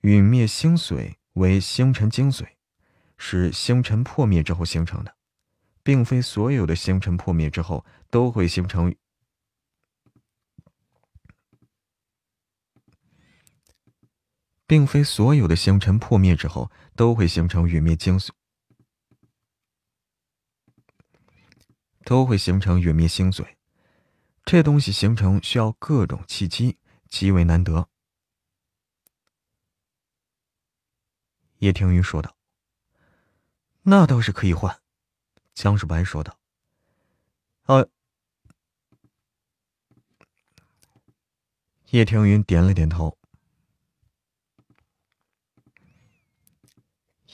[0.00, 2.48] 陨灭星髓为星辰精髓，
[3.18, 5.18] 是星辰破灭之后形成的。
[5.82, 8.96] 并非所有的星辰破灭之后都会形成，
[14.68, 18.28] 并非所有的星辰破灭之后都会形成陨灭精髓，
[22.04, 23.56] 都会形成陨灭星髓。
[24.44, 26.76] 这东西形成需要各种契机，
[27.08, 27.88] 极为难得。
[31.60, 32.36] 叶听云说道
[33.84, 34.82] ：“那倒是可以换。”
[35.54, 36.38] 江世白说道
[37.64, 37.84] ：“啊。”
[41.88, 43.17] 叶庭云点了点头。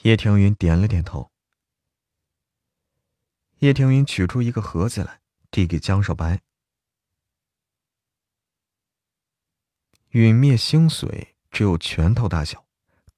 [0.05, 1.31] 叶庭云点了点头。
[3.57, 6.43] 叶庭云取出一个盒子来，递给江少白。
[10.09, 12.67] 陨灭星髓只有拳头大小，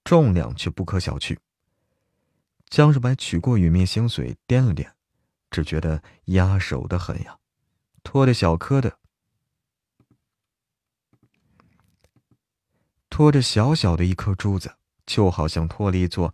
[0.06, 1.38] 重量却不可小觑。
[2.70, 4.94] 江少白取过陨灭星髓，掂了掂。
[5.52, 7.38] 只觉得压手的很呀，
[8.02, 8.98] 脱着小颗的，
[13.10, 16.34] 拖着小小的一颗珠子，就好像拖了一座，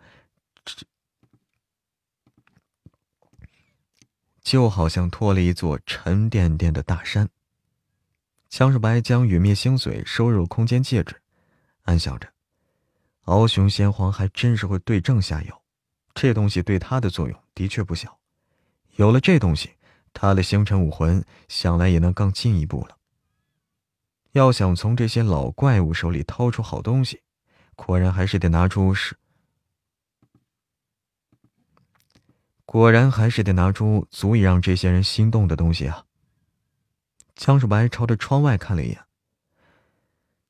[4.41, 7.29] 就好像拖了一座沉甸甸的大山。
[8.49, 11.21] 江世白将陨灭星髓收入空间戒指，
[11.83, 12.31] 暗想着：
[13.21, 15.63] 敖雄先皇还真是会对症下药，
[16.13, 18.19] 这东西对他的作用的确不小。
[18.97, 19.71] 有了这东西，
[20.13, 22.97] 他的星辰武魂想来也能更进一步了。
[24.33, 27.21] 要想从这些老怪物手里掏出好东西，
[27.75, 29.17] 果然还是得拿出是，
[32.73, 36.05] 果然还是得拿出足以让这些人心动的东西啊！
[37.35, 39.05] 江世白朝着窗外看了一眼，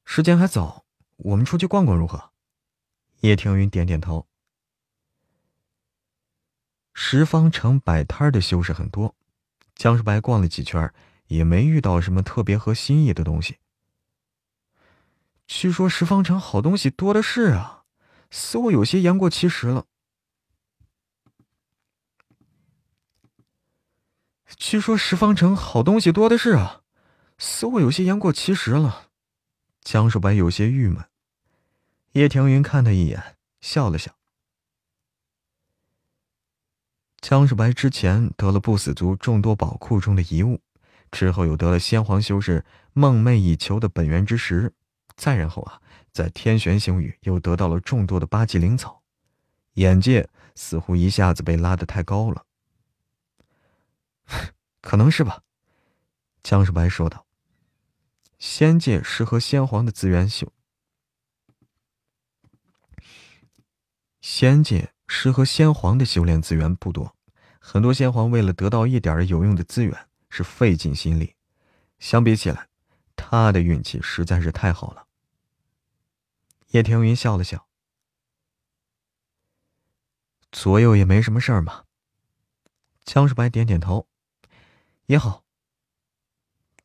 [0.05, 0.85] 时间还早，
[1.17, 2.31] 我们出去逛逛如何？
[3.19, 4.25] 叶庭云点点头。
[6.93, 9.13] 十方城摆摊的修士很多，
[9.75, 10.93] 江世白逛了几圈，
[11.27, 13.57] 也没遇到什么特别合心意的东西。
[15.45, 17.83] 据说十方城好东西多的是啊，
[18.31, 19.87] 似乎有些言过其实了。
[24.57, 26.81] 据说十方城好东西多的是啊，
[27.37, 29.09] 似乎有些言过其实了。
[29.81, 31.03] 江世白有些郁闷。
[32.13, 34.13] 叶庭云看他一眼，笑了笑。
[37.19, 40.61] 江世白之前得了不死族众多宝库中的遗物，
[41.11, 44.73] 之后又得了先皇修士梦寐以求的本源之石，
[45.15, 45.81] 再然后啊，
[46.11, 49.01] 在天玄星域又得到了众多的八级灵草，
[49.73, 52.45] 眼界似乎一下子被拉得太高了。
[54.81, 55.43] 可能是吧，
[56.41, 57.25] 江世白说道。
[58.39, 60.51] 仙界适合先皇的资源修，
[64.21, 64.93] 仙界。
[65.05, 67.15] 适合先皇的修炼资源不多，
[67.59, 71.35] 很多先皇为了得到一点有用的资源是费尽心力。
[71.99, 72.67] 相比起来，
[73.15, 75.05] 他的运气实在是太好了。
[76.69, 77.67] 叶庭云笑了笑，
[80.51, 81.83] 左右也没什么事儿嘛。
[83.03, 84.07] 江世白点点头，
[85.05, 85.43] 也好。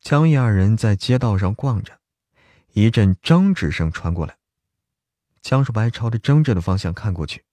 [0.01, 1.99] 江毅二人在街道上逛着，
[2.73, 4.37] 一阵争执声传过来。
[5.41, 7.45] 江世白朝着争执的方向看过去。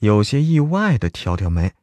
[0.00, 1.74] 有些意外的挑挑眉，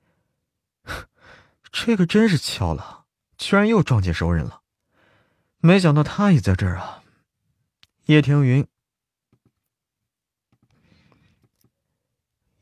[1.72, 3.06] 这个真是巧了，
[3.38, 4.62] 居然又撞见熟人了。
[5.58, 7.04] 没想到他也在这儿啊。
[8.06, 8.66] 叶庭云，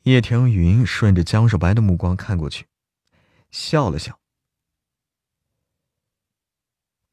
[0.04, 2.66] 叶庭云顺着江少白的目光看过去，
[3.52, 4.20] 笑了笑。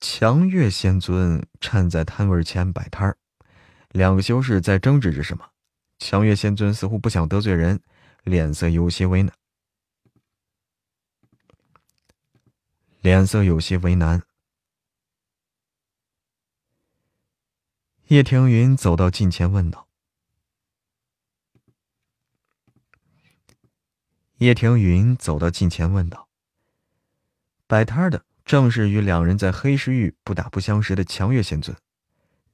[0.00, 3.18] 强月仙尊站在摊位前摆摊儿，
[3.90, 5.50] 两个修士在争执着什么。
[5.98, 7.80] 强月仙尊似乎不想得罪人。
[8.22, 9.32] 脸色有些为难，
[13.00, 14.22] 脸色有些为难。
[18.08, 19.88] 叶庭云走到近前问道
[24.36, 26.28] ：“叶庭云走到近前问道，
[27.66, 31.76] 摆摊的正是与两人在黑石域不打不相识的强月仙尊。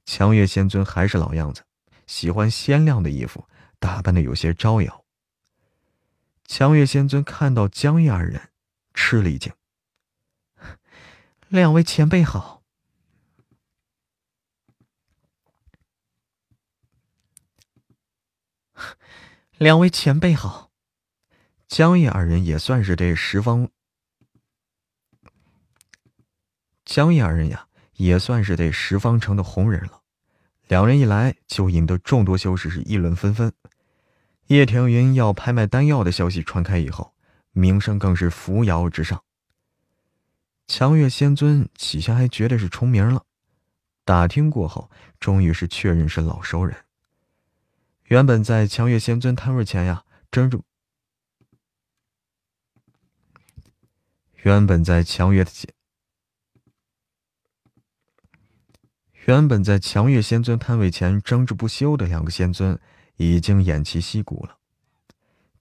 [0.05, 1.63] 强月仙尊还是老样子，
[2.05, 3.47] 喜欢鲜亮的衣服，
[3.79, 5.05] 打扮的有些招摇。
[6.45, 8.49] 强月仙尊看到江夜二人，
[8.93, 9.51] 吃了一惊
[11.49, 12.61] ：“两位前辈好。
[19.57, 20.69] ”两位前辈好。
[21.67, 23.71] 江夜二人也算是这十方，
[26.87, 27.67] 江夜二人呀，
[27.97, 30.01] 也算是这十方城的红人了。
[30.69, 33.51] 两人一来，就引得众多修士是议论纷纷。
[34.45, 37.13] 叶庭云要拍卖丹药的消息传开以后，
[37.51, 39.21] 名声更是扶摇直上。
[40.65, 43.25] 强月仙尊起先还觉得是重名了，
[44.05, 46.85] 打听过后，终于是确认是老熟人。
[48.05, 50.61] 原本在强月仙尊摊位前呀，争着。
[54.43, 55.51] 原本在强月的
[59.27, 62.79] 原本在强月仙尊摊位前争执不休的两个仙尊，
[63.17, 64.57] 已经偃旗息鼓了。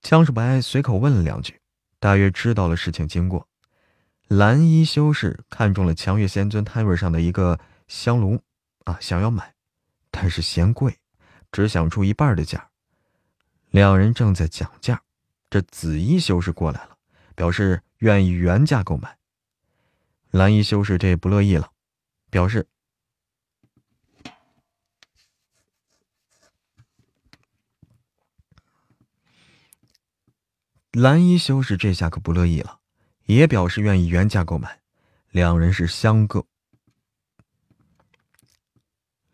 [0.01, 1.61] 江世白随口问了两句，
[1.99, 3.49] 大约知道了事情经过。
[4.29, 7.59] 蓝衣修士看中了强月仙尊摊位上的一个
[7.89, 8.41] 香炉，
[8.85, 9.53] 啊，想要买，
[10.13, 10.99] 但是嫌贵，
[11.51, 12.69] 只想出一半的价。
[13.71, 15.03] 两人正在讲价，
[15.51, 16.97] 这紫衣修士过来了，
[17.35, 17.83] 表示。
[18.01, 19.17] 愿意原价购买，
[20.31, 21.71] 蓝衣修士这不乐意了，
[22.29, 22.69] 表示
[30.99, 32.79] 蓝衣修士这下可不乐意了，
[33.27, 34.81] 也表示愿意原价购买，
[35.31, 36.47] 两人是相各。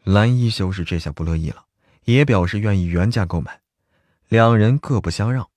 [0.03, 1.67] 蓝衣修士这下不乐意了，
[2.03, 3.61] 也表示愿意原价购买，
[4.27, 5.49] 两人各不相让。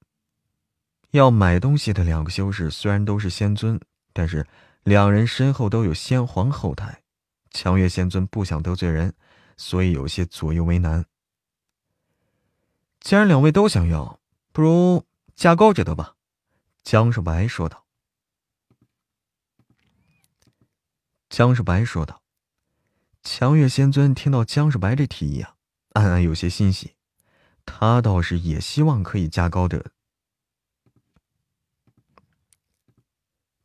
[1.10, 3.82] 要买东西的两个修士虽然都是仙尊，
[4.14, 4.46] 但是
[4.84, 7.02] 两人身后都有先皇后台，
[7.50, 9.12] 强月仙尊不想得罪人，
[9.58, 11.04] 所以有些左右为难。
[13.00, 14.20] 既然两位都想要，
[14.52, 15.04] 不如
[15.36, 16.16] 价高者得吧。”
[16.84, 17.86] 江少白说道。
[21.30, 22.22] 江少白说道。
[23.24, 25.56] 强月仙尊听到江少白这提议啊，
[25.94, 26.96] 暗暗有些欣喜，
[27.66, 29.92] 他倒是也希望可以价高的。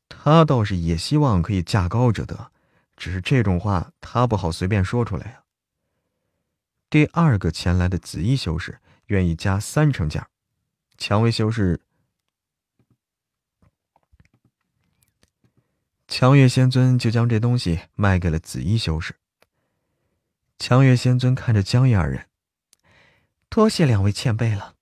[0.09, 2.51] 他倒是也希望可以价高者得，
[2.97, 5.45] 只是这种话他不好随便说出来呀。
[6.89, 10.31] 第二个前来的紫衣修士愿意加三成价，
[11.01, 11.81] 蔷薇修士、
[16.07, 19.19] 强月仙尊就将这东西卖给了紫衣修士。
[20.59, 22.29] 强月仙尊看着江夜二人，
[23.49, 24.77] 多谢两位前辈了。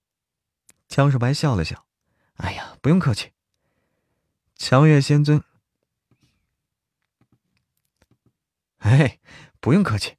[0.89, 1.87] 江少白笑了笑，
[2.35, 3.31] 哎呀，不用客气。
[4.57, 5.45] 强月仙尊，
[8.79, 9.21] 哎，
[9.61, 10.17] 不用客气。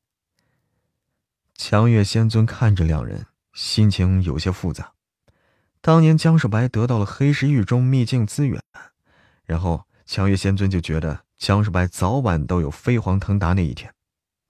[1.56, 4.94] 强月仙尊看着两人，心情有些复杂。
[5.82, 8.62] 当年江少白得到了黑石域中秘境资源，
[9.46, 13.94] 然后强月仙尊就觉得江少白早晚都有飞黄腾达那一天，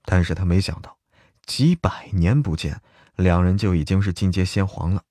[0.04, 0.98] 但是他没想到，
[1.46, 2.82] 几百年不见，
[3.14, 5.04] 两人就已经是进阶仙皇了。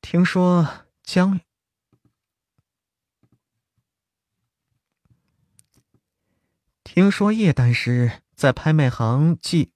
[0.00, 1.40] 听说江。
[6.84, 9.73] 听说叶丹师在拍卖行寄。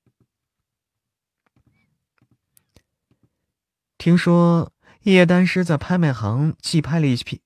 [3.99, 4.73] 听说
[5.03, 7.43] 叶丹师在拍卖行寄拍了一批。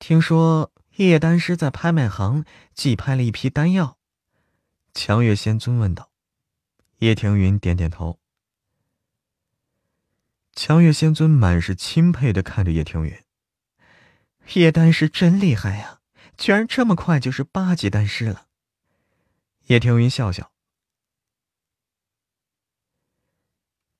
[0.00, 2.44] 听说叶丹师在拍卖行
[2.74, 3.98] 寄拍了一批丹药。
[4.92, 6.10] 强月仙尊问道。
[6.98, 8.18] 叶庭云点点头。
[10.52, 13.22] 强月仙尊满是钦佩的看着叶庭云。
[14.54, 16.00] 叶丹师真厉害呀！
[16.36, 18.48] 居然这么快就是八级丹师了。
[19.66, 20.50] 叶庭云笑笑。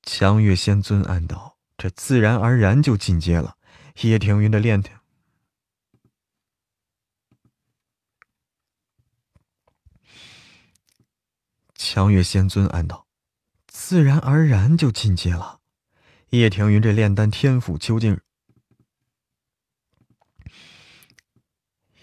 [0.06, 3.56] 强月仙尊暗道：“这自然而然就进阶了。”
[4.02, 4.82] 叶庭云的炼。
[11.74, 13.06] 强月仙尊暗道
[13.66, 15.60] ：“自然而然就进阶了。”
[16.30, 18.20] 叶庭云这炼丹天赋究竟？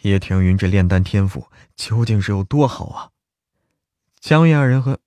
[0.02, 3.12] 叶庭云这炼丹天赋究竟是有多好啊？
[4.20, 5.00] 江月二人和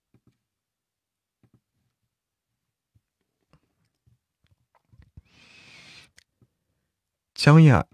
[7.45, 7.84] 香叶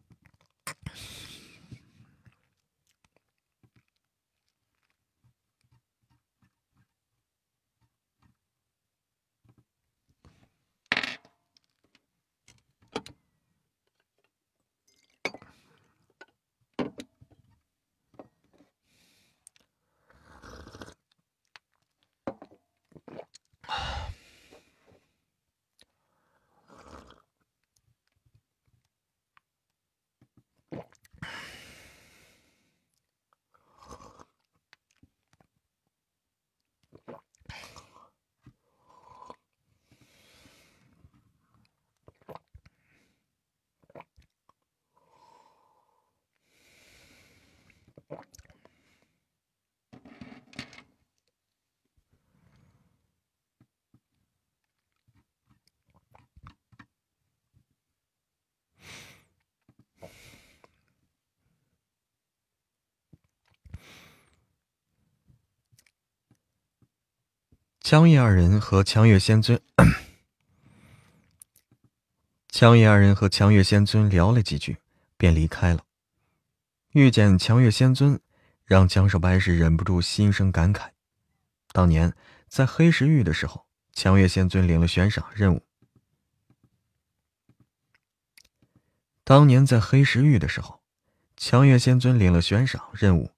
[67.91, 69.61] 江夜二人和强月仙尊，
[72.47, 74.77] 江夜二人和强月仙尊聊了几句，
[75.17, 75.85] 便离开了。
[76.93, 78.21] 遇见强月仙尊，
[78.65, 80.91] 让江少白是忍不住心生感慨。
[81.73, 82.15] 当年
[82.47, 85.67] 在黑石域的时候，强月仙尊领了悬赏任务。
[89.25, 90.81] 当年在黑石域的时候，
[91.37, 93.33] 强月仙尊领了悬赏任务。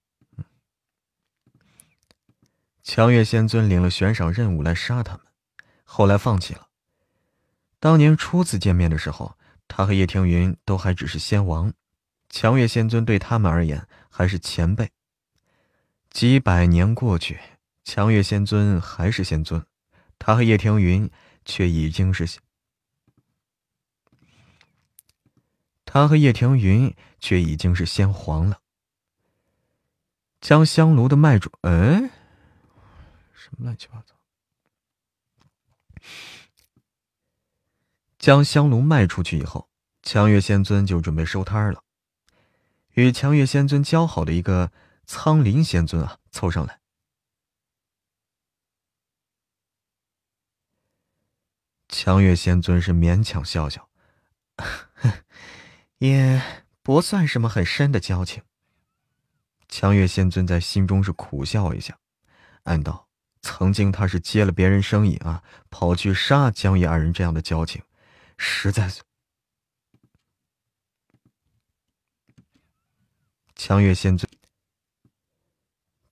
[2.83, 5.27] 强月仙尊领了悬赏任务来杀他们，
[5.85, 6.69] 后来放弃了。
[7.79, 9.37] 当年初次见面的时候，
[9.69, 11.73] 他和叶庭云都还只是仙王，
[12.29, 14.91] 强月仙尊对他们而言还是前辈。
[16.11, 17.41] 几百年过去，
[17.85, 19.65] 强月仙尊还是仙尊，
[20.19, 21.11] 他和叶庭云
[21.45, 22.29] 却已经是
[25.85, 28.59] 他和叶庭云却已经是仙皇了。
[30.41, 32.11] 将香炉的脉主，嗯。
[33.43, 34.15] 什么乱七八糟！
[38.19, 39.69] 将香炉卖出去以后，
[40.01, 41.83] 强月仙尊就准备收摊了。
[42.93, 44.71] 与强月仙尊交好的一个
[45.07, 46.81] 苍林仙尊啊，凑上来。
[51.89, 53.91] 强月仙尊是勉强笑笑，
[55.99, 56.41] 也
[56.83, 58.45] 不算什么很深的交情。
[59.69, 61.99] 强月仙尊在心中是苦笑一下，
[62.63, 63.09] 暗道。
[63.43, 67.83] 曾经他是接了别人生意啊，跑去杀江野二人，这样的交情，
[68.39, 69.03] 实在是。
[73.57, 74.29] 强月仙尊，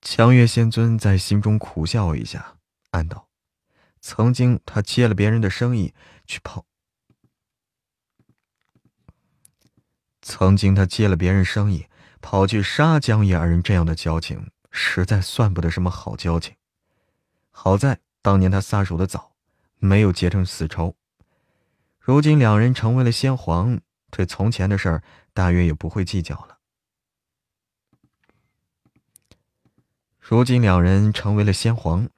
[0.03, 2.57] 强月仙尊在心中苦笑一下，
[2.91, 3.28] 暗道：
[4.01, 5.95] 曾经他接了别人的生意
[6.26, 6.64] 去跑，
[10.20, 11.87] 曾经他接了别人生意
[12.20, 16.55] 跑去杀江野二人，这样的交情，实在算不得什么好交情。
[17.51, 19.32] 好在当年他撒手的早，
[19.76, 20.96] 没有结成死仇。
[21.98, 23.80] 如今两人成为了先皇，
[24.11, 26.59] 对从前的事儿大约也不会计较了。
[30.18, 32.09] 如今两人成为了先皇，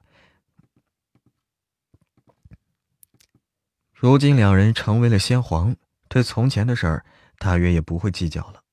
[3.93, 5.75] 如今两人成为了先皇，
[6.07, 7.05] 对从前的事儿
[7.37, 8.63] 大约也不会计较了。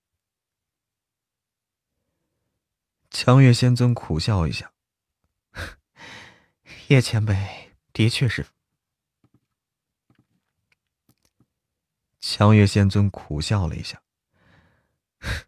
[3.10, 4.72] 强月仙尊苦笑一下。
[6.90, 8.48] 叶前辈的确是。
[12.18, 14.02] 强月仙尊苦笑了一下。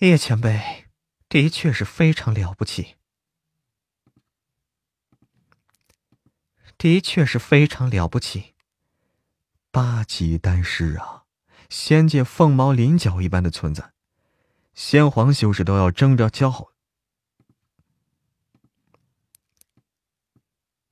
[0.00, 0.86] 叶前辈
[1.28, 2.96] 的确是非常了不起，
[6.78, 8.54] 的确是非常了不起。
[9.70, 11.24] 八级丹师啊，
[11.68, 13.92] 仙界凤毛麟角一般的存在，
[14.72, 16.50] 仙皇修士都要争着交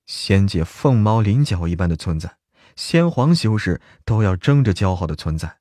[0.08, 2.38] 仙界凤毛麟角一般的存在，
[2.74, 5.58] 仙皇修士都要争着交好的存在。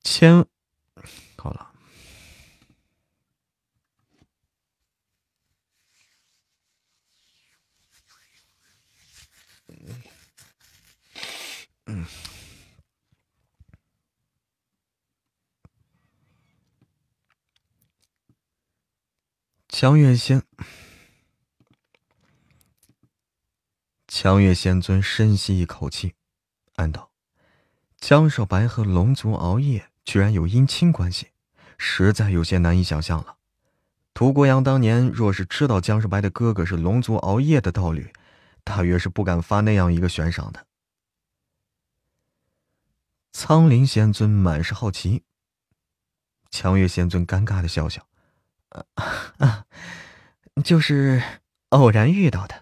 [0.00, 0.46] 千，
[1.36, 1.70] 好了。
[11.84, 12.06] 嗯，
[19.68, 20.42] 强月仙。
[24.14, 26.12] 强月仙尊深吸一口气，
[26.74, 27.12] 暗道
[27.96, 31.28] ：“江少白和龙族熬夜居然有姻亲关系，
[31.78, 33.38] 实在有些难以想象了。
[34.12, 38.12] 涂国阳当年若是知道江少白的哥哥是龙族熬夜的道侣，
[38.62, 40.66] 大约是不敢发那样一个悬赏的。”
[43.32, 45.24] 苍灵仙尊满是好奇。
[46.50, 48.06] 强月仙尊尴尬的笑笑
[49.38, 49.64] ：“啊，
[50.62, 51.40] 就是
[51.70, 52.61] 偶然遇到的。”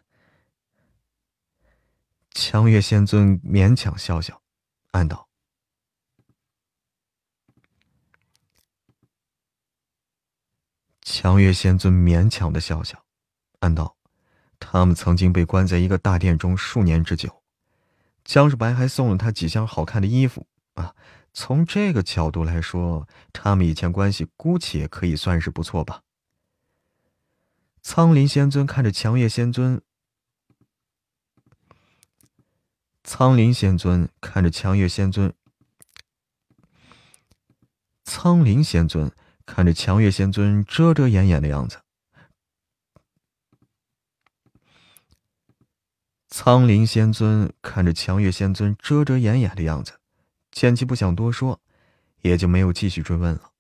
[2.33, 4.41] 强月仙尊勉强笑笑，
[4.93, 5.29] 暗道
[11.03, 13.05] ：“强月仙尊勉强的笑笑，
[13.59, 13.97] 暗道，
[14.61, 17.43] 他们曾经被关在一个大殿中数年之久，
[18.25, 20.95] 江世白还送了他几箱好看的衣服啊。
[21.33, 26.03] 从这个角度来说，他们以前关系姑且可以算是不错吧。”
[27.83, 29.83] 苍林仙尊看着强月仙尊。
[33.03, 35.33] 苍林仙尊看着强月仙尊，
[38.05, 39.11] 苍林仙尊
[39.47, 41.81] 看着强月仙尊遮遮掩掩的样子，
[46.29, 49.99] 苍林仙尊看着强月仙尊遮遮掩掩的样子，
[50.53, 51.61] 见其不想多说，
[52.21, 53.51] 也就没有继续追问了。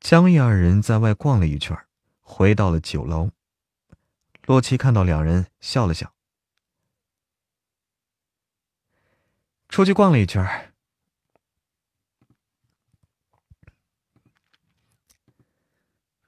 [0.00, 1.76] 江毅二人在外逛了一圈，
[2.20, 3.30] 回到了酒楼。
[4.44, 6.12] 洛奇看到两人，笑了笑，
[9.68, 10.72] 出去逛了一圈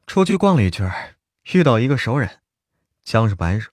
[0.06, 1.16] 出去逛了一圈
[1.52, 2.42] 遇到一个熟人，
[3.02, 3.72] 江世白说：“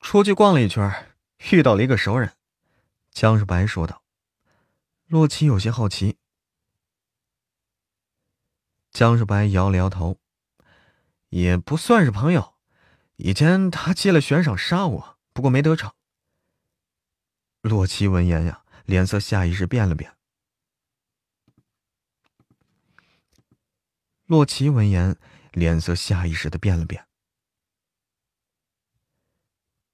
[0.00, 1.14] 出去逛了一圈
[1.50, 2.36] 遇到了一个熟人。”
[3.10, 4.02] 江世白说道。
[5.06, 6.18] 洛奇有些好奇。
[8.92, 10.20] 江世白摇了摇头，
[11.28, 12.54] 也不算是朋友。
[13.16, 15.92] 以前他借了悬赏杀我，不过没得逞。
[17.62, 20.16] 洛奇闻言呀，脸色下意识变了变。
[24.24, 25.18] 洛奇闻言，
[25.52, 27.06] 脸色下意识的变了变。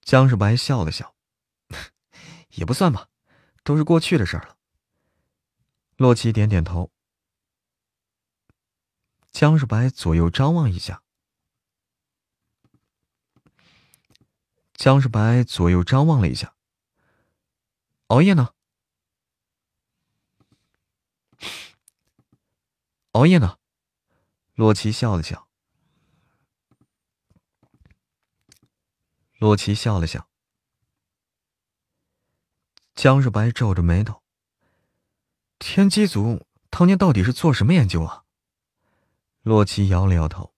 [0.03, 1.17] 江世白笑了笑，
[2.51, 3.09] 也不算吧，
[3.65, 4.57] 都是过去的事了。
[5.97, 6.93] 洛奇点点头。
[9.33, 11.03] 江世白左右张望一下。
[14.75, 16.56] 江世白左右张望了一下。
[18.09, 18.55] 熬夜呢？
[23.13, 23.59] 熬夜呢？
[24.55, 25.49] 洛奇笑了笑。
[29.39, 30.31] 洛奇笑了笑。
[32.95, 34.23] 江世白皱着眉头。
[35.59, 38.25] 天机族当年到底是做什么研究啊？
[39.43, 40.55] 洛奇摇了摇头。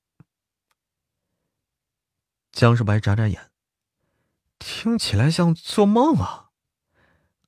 [2.53, 3.51] 江世白眨眨眼，
[4.59, 6.48] 听起来像做梦啊。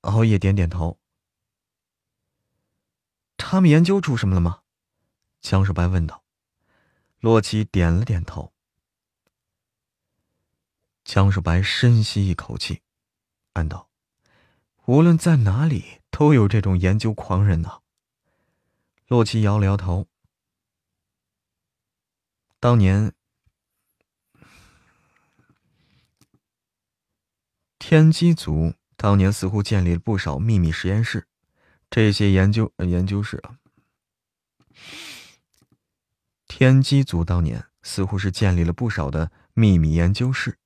[0.03, 0.99] 熬夜点点头。
[3.37, 4.63] 他们研究出什么了吗？
[5.41, 6.25] 江世白问道。
[7.19, 8.53] 洛奇点了点头。
[11.05, 12.83] 江世白深吸一口气，
[13.55, 13.91] 暗道：
[14.87, 16.01] 无论在哪里。
[16.11, 17.81] 都有这种研究狂人呢。
[19.07, 20.07] 洛奇摇了摇头。
[22.59, 23.15] 当年，
[27.79, 31.27] 天机族当年似乎建立了不少秘密实验室，
[31.89, 33.57] 这些研究研究室啊，
[36.47, 40.59] 天机族当年似乎是建立了不少的秘密研究室，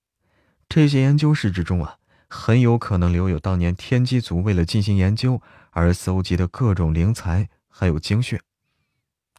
[0.69, 1.99] 这些研究室之中啊。
[2.29, 5.41] 很有可能留有当年天机族为了进行研究
[5.71, 8.41] 而搜集的各种灵材，还有精血。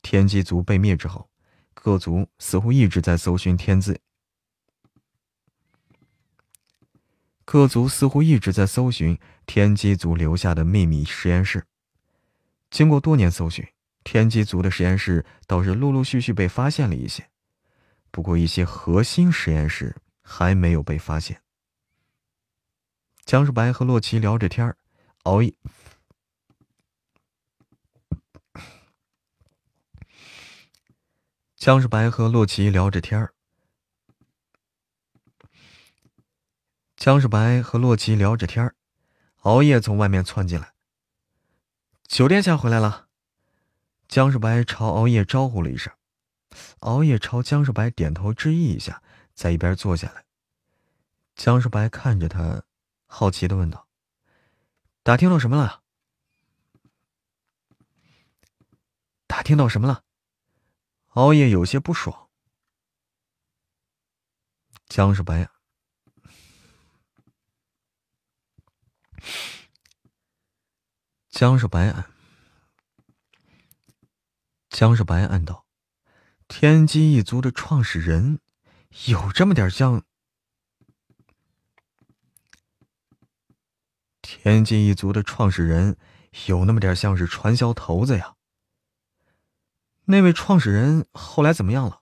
[0.01, 1.29] 天机族被灭之后，
[1.73, 3.99] 各族似乎一直在搜寻天资。
[7.45, 11.63] 各族似乎一直在搜寻天机族留下的秘密实验室。
[12.71, 13.65] 经过多年搜寻，
[14.03, 17.29] 天机族的实验室倒是陆陆续续被发现了一些，
[18.09, 21.41] 不过一些核心实验室还没有被发现。
[23.23, 24.75] 江世白和洛奇聊着天
[25.23, 25.53] 熬夜。
[31.55, 33.27] 江世白和洛奇聊着天
[36.95, 38.73] 江世白和洛奇聊着天
[39.41, 40.73] 熬夜从外面窜进来。
[42.07, 43.09] 酒店下回来了。
[44.07, 45.93] 江世白朝熬夜招呼了一声，
[46.79, 49.01] 熬夜朝江世白点头致意一下，
[49.33, 50.25] 在一边坐下来。
[51.35, 52.63] 江世白看着他。
[53.07, 53.87] 好奇的问道
[55.03, 55.83] ：“打听到什么了？
[59.27, 60.03] 打听到什么了？”
[61.13, 62.29] 熬夜有些不爽。
[64.87, 65.49] 江世白，
[71.29, 72.11] 江世白暗，
[74.69, 75.65] 江世白暗道
[76.47, 78.39] ：“天机一族的创始人，
[79.07, 80.03] 有这么点像。”
[84.21, 85.97] 天机一族的创始人
[86.47, 88.35] 有那么点像是传销头子呀。
[90.05, 92.01] 那位创始人后来怎么样了？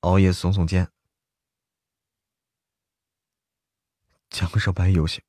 [0.00, 0.90] 熬夜耸耸肩。
[4.30, 5.22] 江少白有些，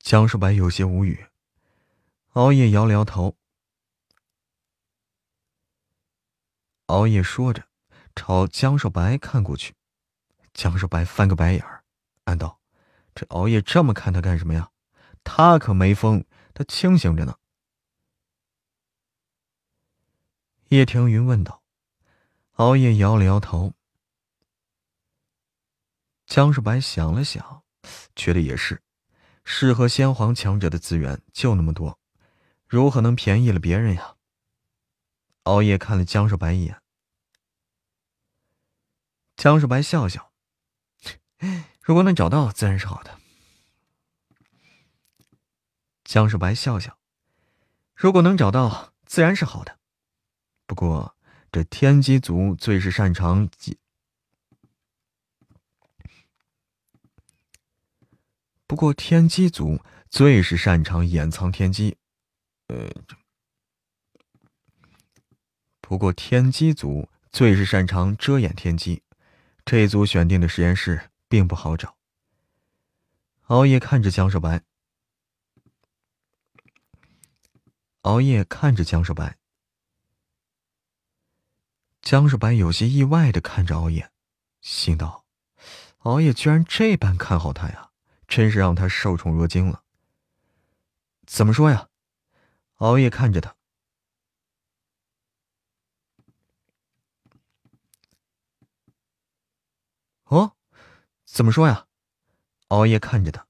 [0.00, 1.26] 江少白有些无语。
[2.30, 3.36] 熬夜摇了摇头。
[6.86, 7.68] 熬夜说着，
[8.16, 9.74] 朝江少白看过去。
[10.52, 11.84] 江少白翻个白眼儿。
[12.24, 12.60] 暗道
[13.14, 14.70] ：“这熬夜这么看他干什么呀？
[15.22, 16.24] 他可没疯，
[16.54, 17.36] 他清醒着呢。”
[20.70, 21.62] 叶庭云问道。
[22.54, 23.74] 熬夜摇了摇头。
[26.26, 27.62] 江少白想了想，
[28.14, 28.82] 觉得也是，
[29.52, 31.98] 适合先皇强者的资源就那么多，
[32.68, 34.14] 如何能便宜了别人呀？
[35.42, 36.80] 熬夜看了江世白一眼。
[39.36, 40.30] 江世白笑笑。
[41.82, 43.18] 如果能找到，自然是好的。
[46.04, 46.96] 江世白笑笑，
[47.96, 49.80] 如果能找到，自然是好的。
[50.64, 51.16] 不过
[51.50, 53.48] 这天机族最是擅长
[58.70, 61.96] 不过天机族最是擅长掩藏天机，
[62.68, 62.88] 呃，
[65.80, 69.02] 不过天机族最是擅长遮掩天机，
[69.64, 71.96] 这组选定的实验室并不好找。
[73.46, 74.62] 熬夜看着江少白，
[78.02, 79.36] 熬夜看着江少白，
[82.00, 84.12] 江少白有些意外的看着熬夜，
[84.60, 85.24] 心道：
[85.98, 87.89] 熬夜居然这般看好他呀！
[88.30, 89.82] 真是让他受宠若惊了。
[91.26, 91.88] 怎么说呀？
[92.76, 93.56] 熬夜看着他。
[100.26, 100.56] 哦，
[101.24, 101.88] 怎么说呀？
[102.68, 103.44] 熬夜看着他。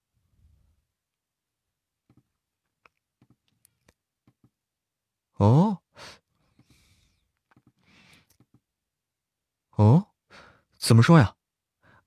[5.35, 5.83] 哦，
[9.73, 10.11] 哦，
[10.79, 11.37] 怎么说呀？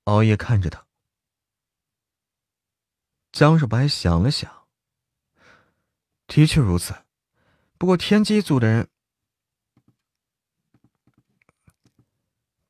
[0.04, 0.84] 熬夜看着他。
[3.34, 4.48] 江少白想了想，
[6.28, 6.94] 的确如此。
[7.76, 8.88] 不过天机族的人，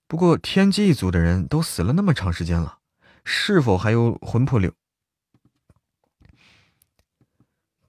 [0.08, 2.78] 不过天机一族的人都死了那么长时间了，
[3.26, 4.72] 是否还有魂魄留？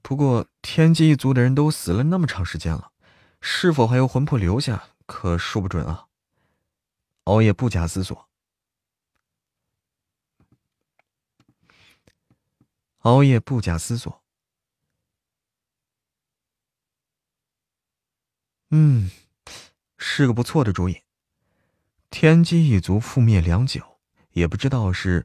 [0.02, 2.92] 不过天机一族的人都死了那么长时间了，
[3.40, 6.08] 是否还有魂魄留下，可说不准啊。
[7.24, 8.28] 熬夜不假思索。
[13.06, 14.20] 熬夜不假思索，
[18.70, 19.12] 嗯，
[19.96, 21.02] 是个不错的主意。
[22.10, 24.00] 天机一族覆灭良久，
[24.32, 25.24] 也不知道是，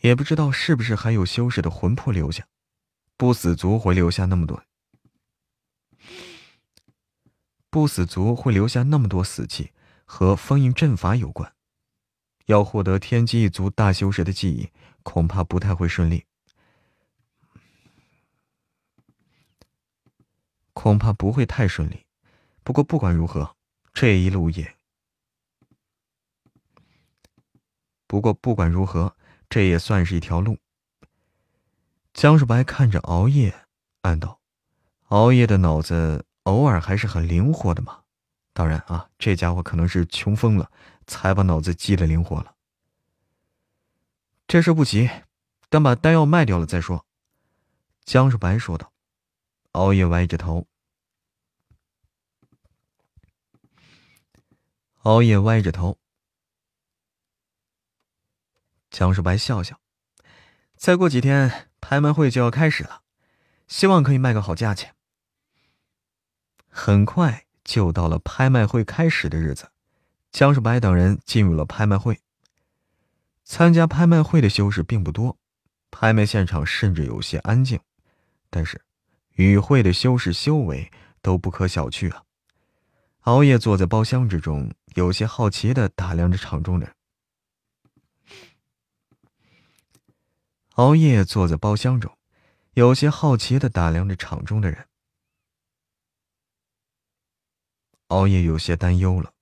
[0.00, 2.48] 也不知道是不是还有修士的魂魄留下。
[3.16, 4.64] 不死族会留下那么多，
[7.70, 9.72] 不死族会留下那么多死气，
[10.04, 11.54] 和封印阵法有关。
[12.48, 14.70] 要获得天机一族大修士的记忆，
[15.02, 16.24] 恐怕不太会顺利。
[20.72, 22.06] 恐怕不会太顺利。
[22.64, 23.54] 不过不管如何，
[23.92, 24.76] 这一路也……
[28.06, 29.14] 不过不管如何，
[29.50, 30.56] 这也算是一条路。
[32.14, 33.66] 江少白看着熬夜，
[34.00, 34.40] 暗道
[35.08, 38.04] ：“熬夜的脑子偶尔还是很灵活的嘛。”
[38.54, 40.70] 当然啊，这家伙可能是穷疯了。
[41.08, 42.54] 才把脑子记得灵活了。
[44.46, 45.10] 这事不急，
[45.68, 47.04] 等把丹药卖掉了再说。”
[48.06, 48.92] 江少白说道。
[49.72, 50.66] 熬夜歪着头。
[55.02, 55.98] 熬夜歪着头。
[58.90, 59.78] 江少白笑笑
[60.74, 63.02] ：“再过几天拍卖会就要开始了，
[63.68, 64.96] 希望可以卖个好价钱。”
[66.68, 69.70] 很快就到了拍卖会开始的日子。
[70.30, 72.20] 江少白等人进入了拍卖会。
[73.44, 75.38] 参加拍卖会的修士并不多，
[75.90, 77.80] 拍卖现场甚至有些安静。
[78.50, 78.82] 但是，
[79.32, 80.90] 与会的修士修为
[81.22, 82.24] 都不可小觑啊！
[83.20, 86.94] 熬夜坐在包厢之中，有些好奇的打量着场中人。
[90.74, 92.16] 熬夜坐在包厢中，
[92.74, 94.86] 有些好奇的打量着场中的人。
[98.08, 99.32] 熬夜有些担忧了。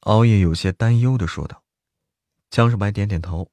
[0.00, 1.62] 熬夜有些担忧的说道
[2.48, 3.50] ：“江少白点点头，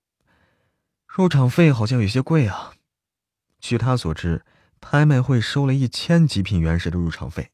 [1.05, 2.73] 入场费好像有些贵啊。
[3.59, 4.45] 据他所知，
[4.79, 7.51] 拍卖会收了一千极品原石的入场费，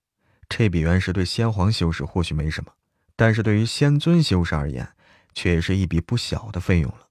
[0.49, 2.71] 这笔原石对先皇修士或许没什么，
[3.15, 4.87] 但是对于仙尊修士而言，
[5.33, 7.07] 却也是一笔不小的费用了。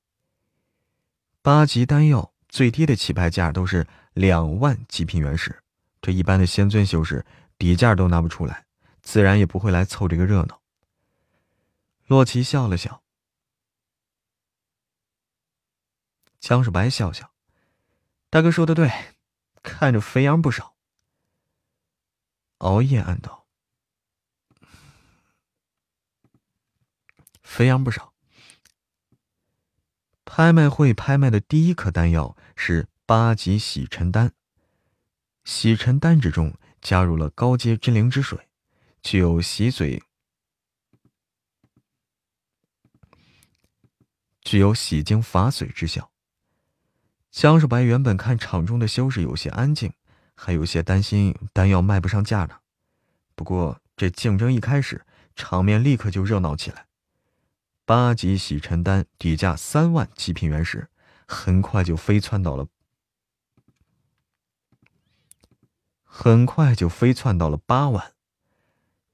[1.42, 5.60] 八级丹药最低的起拍价都是两万极品原石，
[6.02, 7.24] 这一般的仙尊修士
[7.58, 8.66] 底价都拿不出来。”
[9.10, 10.62] 自然也不会来凑这个热闹。
[12.06, 13.02] 洛奇笑了笑，
[16.38, 17.32] 江少白笑笑
[18.30, 18.88] ：“大哥说的对，
[19.64, 20.76] 看着肥羊不少。”
[22.58, 23.48] 熬夜暗道
[27.42, 28.14] ：“肥羊不少。”
[30.24, 34.32] 拍卖会拍卖的第一颗丹药是八级洗尘丹，
[35.42, 38.46] 洗尘丹之中加入了高阶真灵之水。
[39.02, 40.02] 具有洗嘴、
[44.42, 46.10] 具有洗精伐髓之效。
[47.30, 49.92] 江少白原本看场中的修士有些安静，
[50.34, 52.60] 还有些担心丹药卖不上价呢。
[53.34, 56.86] 不过这竞争一开始，场面立刻就热闹起来。
[57.84, 60.88] 八级洗尘丹底价三万极品原石，
[61.26, 62.68] 很快就飞窜到了
[66.04, 68.14] 很快就飞窜到了八万。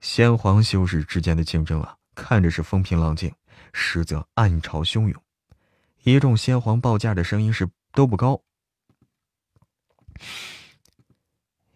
[0.07, 3.35] 先皇修士之间的竞争啊，看着是风平浪静，
[3.73, 5.23] 实则暗潮汹涌。
[6.05, 8.41] 一众先皇报价的声音是都不高，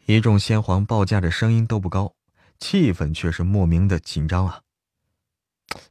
[0.07, 2.15] 一众先皇报价的声音都不高，
[2.61, 4.63] 气氛却是莫名的紧张啊。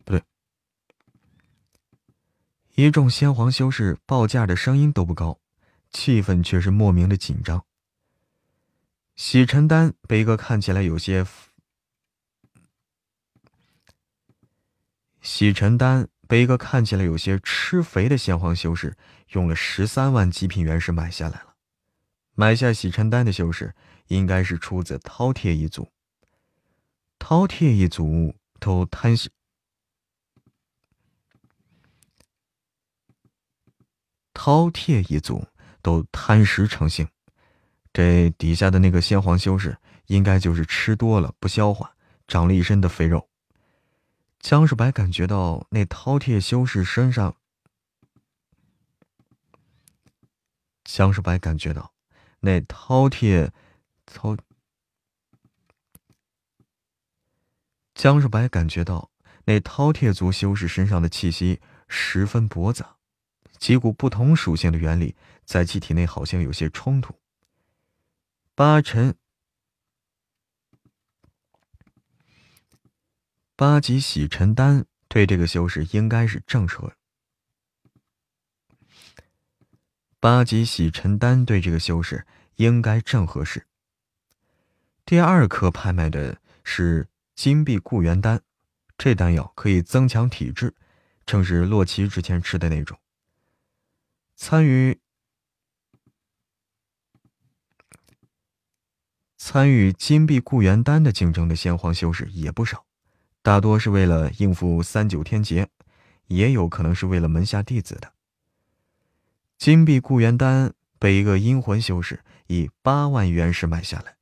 [0.06, 0.24] 不对，
[2.76, 5.38] 一众先皇修士报价的声音都不高，
[5.92, 7.66] 气氛却是莫名的紧张。
[9.18, 11.28] 洗尘丹被一个看起来有些……
[15.22, 18.96] 洗尘丹被一个看起来有些吃肥的先皇修士
[19.30, 21.56] 用了十三万极品原石买下来了。
[22.36, 23.76] 买下洗尘丹的修士
[24.08, 25.92] 应该是出自饕餮一族。
[27.20, 29.30] 饕餮一族都贪心，
[34.34, 35.46] 饕餮一族
[35.82, 37.08] 都贪食成性。
[37.92, 39.78] 这底下的那个先皇修士，
[40.08, 41.94] 应该就是吃多了不消化，
[42.28, 43.29] 长了一身的肥肉。
[44.40, 47.36] 江世白感觉到那饕餮修士身上，
[50.86, 51.94] 江世白感觉到
[52.40, 53.52] 那饕餮，
[54.08, 54.40] 饕，
[57.94, 59.12] 江世白感觉到
[59.44, 61.60] 那饕餮族修士身上的气息
[61.90, 62.96] 十分驳杂，
[63.58, 67.14] 几股不同属性的原理在其体内好像有些冲突。
[68.56, 69.16] 八尘
[73.60, 76.94] 八级洗尘丹对这个修士应该是正合。
[80.18, 82.26] 八级洗尘丹对这个修士
[82.56, 83.68] 应该正合适。
[85.06, 88.40] 第二颗拍卖的是金币固元丹，
[88.98, 90.74] 这丹药可以增强体质，
[91.26, 92.98] 正是洛奇之前吃的那种。
[94.38, 95.02] 参与。
[99.36, 102.86] 参与金币固元丹的竞争的先皇修士也不少，
[103.42, 105.70] 大多是为了应付三九天劫，
[106.28, 108.14] 也有可能是为了门下弟子的。
[109.58, 114.16] 金币固元丹被一个阴魂修士以八万元石买下来，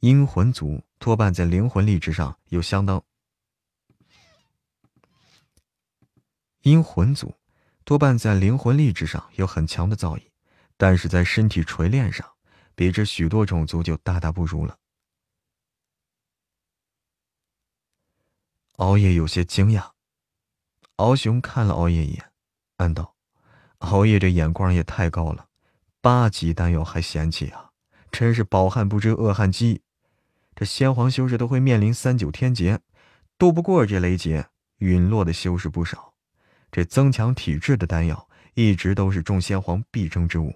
[0.00, 3.04] 阴魂族多半在灵魂力之上有相当，
[6.62, 7.34] 阴魂族
[7.84, 10.22] 多半在灵魂力之上有很强的造诣，
[10.76, 12.26] 但是在身体锤炼上。
[12.76, 14.74] 比这许多种族就大大不如了。
[18.80, 19.90] 熬夜有些惊讶，
[20.96, 22.32] 敖雄看了熬夜一眼，
[22.78, 23.14] 暗道
[23.80, 25.48] ：“熬夜这眼光也太高了，
[26.00, 27.72] 八级丹药还嫌弃啊！
[28.10, 29.82] 真是饱汉不知饿汉饥。
[30.54, 32.80] 这先皇修士都会面临三九天劫，
[33.36, 34.46] 斗不过这雷劫，
[34.78, 36.14] 陨落的修士不少。
[36.72, 40.54] 这增强体质的丹药，一直都是众先皇必争之物。”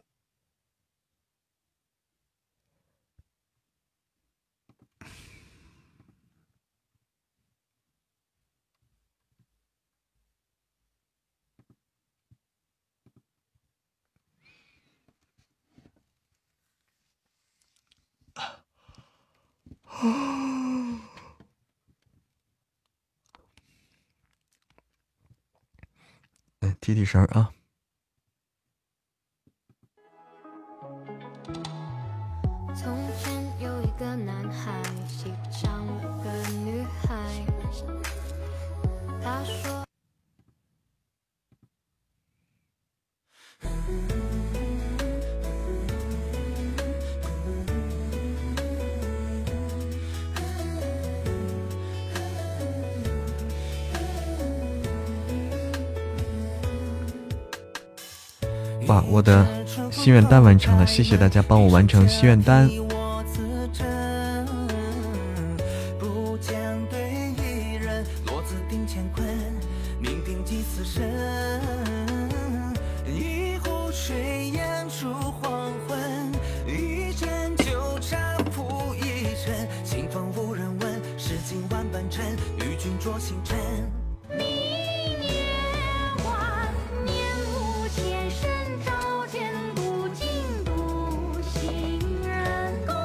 [26.61, 27.51] 来提提神啊！
[59.09, 59.47] 我的
[59.91, 62.69] 心愿单完成了，谢谢大家帮我完成心愿单。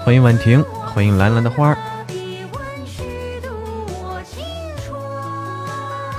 [0.10, 1.78] 欢迎婉婷，欢迎蓝蓝的花儿，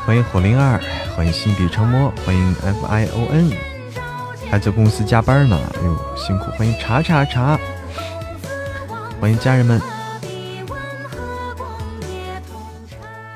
[0.07, 0.81] 欢迎火灵儿，
[1.17, 3.51] 欢迎心笔成魔，欢迎 F I O N，
[4.49, 6.53] 还在公司加班呢，哎呦辛苦！
[6.53, 7.59] 欢迎查查查，
[9.21, 9.83] 欢迎家人们，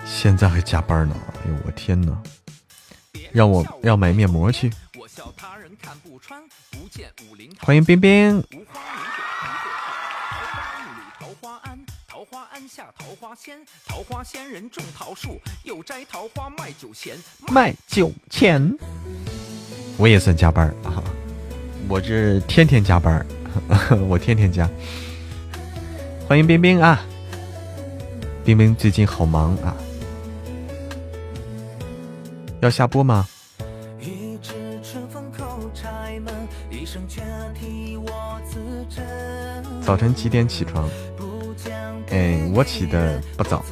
[0.06, 2.16] 现在还加班呢，哎呦我天哪，
[3.32, 4.72] 让我要买面膜去。
[7.58, 8.44] 欢迎冰冰。
[12.54, 17.16] 庵下桃花仙，桃花仙人种桃树，又摘桃花卖酒钱，
[17.48, 18.72] 卖酒钱。
[19.96, 21.02] 我也算加班啊，
[21.88, 23.26] 我这天天加班，
[24.08, 24.70] 我天天加。
[26.28, 27.04] 欢迎冰冰啊，
[28.44, 29.74] 冰冰最近好忙啊，
[32.60, 33.26] 要下播吗？
[39.82, 40.88] 早晨几点起床？
[42.14, 43.64] 哎，我起的不早。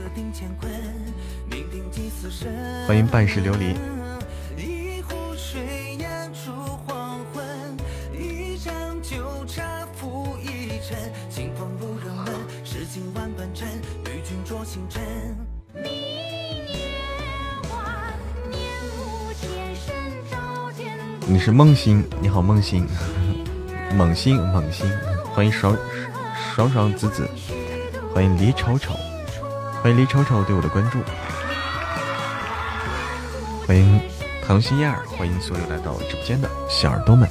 [2.88, 3.76] 欢迎半世琉璃。
[21.28, 22.84] 你是梦星，你好梦 星，
[23.94, 24.90] 梦星梦星，
[25.32, 25.78] 欢迎爽
[26.56, 27.28] 爽爽子子，
[28.14, 28.94] 欢迎李丑丑，
[29.82, 30.98] 欢迎李丑丑对我的关注，
[33.66, 34.00] 欢迎
[34.46, 37.26] 唐心燕儿，欢迎所有来到直播间的小耳朵们。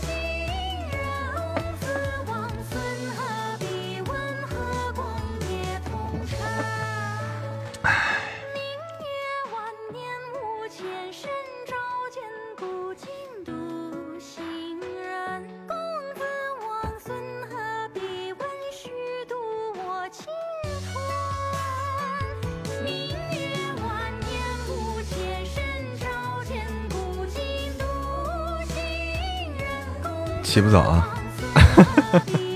[30.52, 31.08] 起不早啊！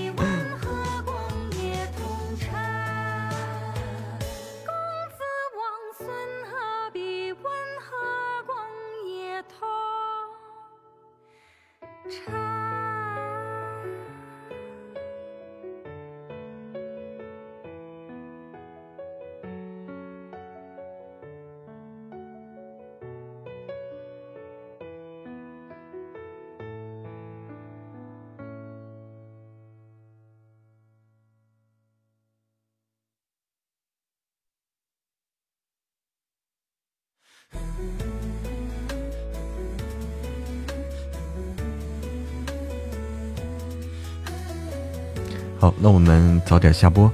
[45.58, 47.10] 好，那我们早点下播。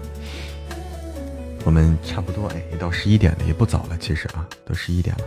[1.65, 5.25] 我们差不多哎，也到十一点了，也不早了，其实啊，都十一点了。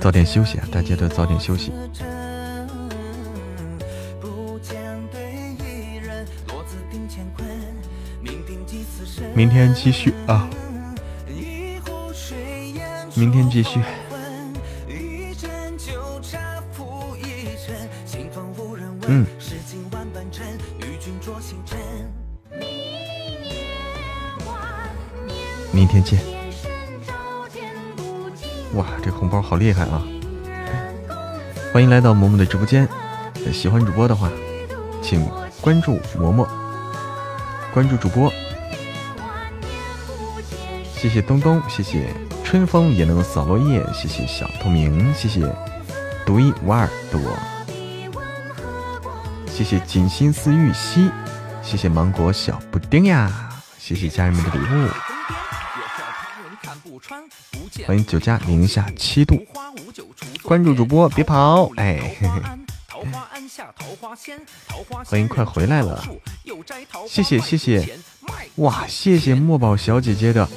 [0.00, 1.72] 早点休息啊，大家都早点休息。
[9.34, 10.50] 明天继续啊。
[13.18, 13.80] 明天继续。
[19.08, 19.24] 嗯。
[25.72, 26.20] 明天见。
[28.74, 30.02] 哇，这红包好厉害啊！
[31.72, 32.86] 欢迎来到嬷嬷的直播间。
[33.50, 34.30] 喜欢主播的话，
[35.02, 35.26] 请
[35.62, 36.46] 关注嬷嬷，
[37.72, 38.30] 关注主播。
[40.94, 42.12] 谢谢东东，谢谢。
[42.46, 45.40] 春风也能扫落叶，谢谢小透明，谢谢
[46.24, 47.36] 独一无二的我，
[49.50, 51.10] 谢谢锦心似玉溪，
[51.60, 53.50] 谢谢芒果小布丁呀，
[53.80, 54.88] 谢谢家人们的礼物，
[57.84, 59.44] 欢迎酒家零下七度，
[60.44, 62.16] 关注主播别跑，哎，
[65.04, 66.00] 欢迎快回来了，
[67.08, 67.98] 谢谢谢谢，
[68.54, 70.48] 哇，谢谢墨宝小姐姐的。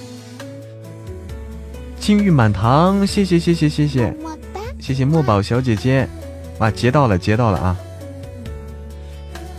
[2.09, 4.11] 金玉满堂，谢谢谢谢谢谢，
[4.79, 6.09] 谢谢墨宝小姐姐，
[6.57, 7.77] 哇，截到了截到了啊！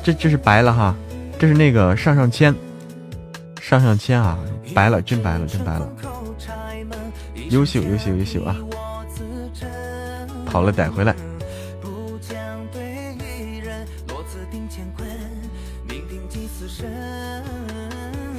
[0.03, 0.93] 这这是白了哈，
[1.39, 2.53] 这是那个上上签，
[3.61, 4.37] 上上签啊，
[4.75, 5.89] 白了，真白了，真白了，
[7.51, 8.57] 优秀优秀优秀啊！
[10.45, 11.15] 好了，逮回来，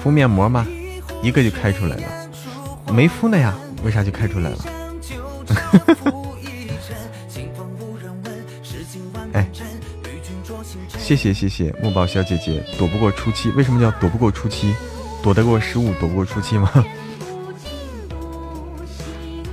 [0.04, 0.68] 敷面膜吗？
[1.24, 2.04] 一个就开出来了，
[2.94, 3.56] 没敷呢呀。
[3.84, 4.58] 为啥就开出来了？
[9.34, 9.50] 哎，
[10.98, 13.50] 谢谢谢谢木宝小姐姐，躲不过初七。
[13.52, 14.74] 为什么叫躲不过初七？
[15.24, 16.72] 躲得过十五，躲不过初七吗？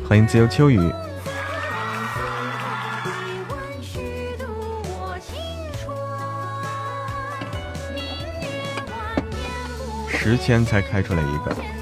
[0.08, 0.80] 欢迎自由秋雨。
[10.08, 11.77] 十千才开出来一个。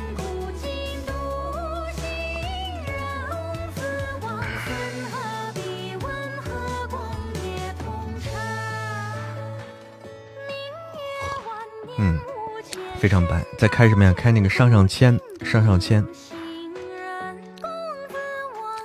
[13.07, 13.41] 非常白。
[13.57, 14.13] 在开什么呀？
[14.13, 16.05] 开那个上上签，上上签。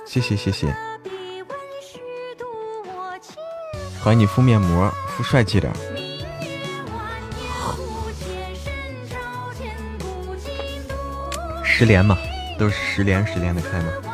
[0.06, 0.72] 谢谢谢谢。
[4.00, 5.72] 欢迎你敷面膜，敷帅气点。
[11.64, 12.16] 十连嘛，
[12.56, 14.11] 都是十连十连的开嘛。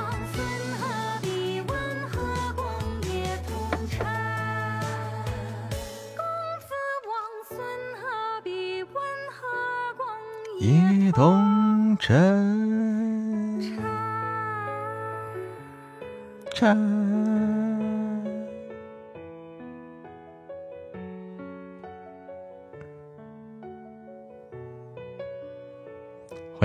[16.60, 16.76] 欢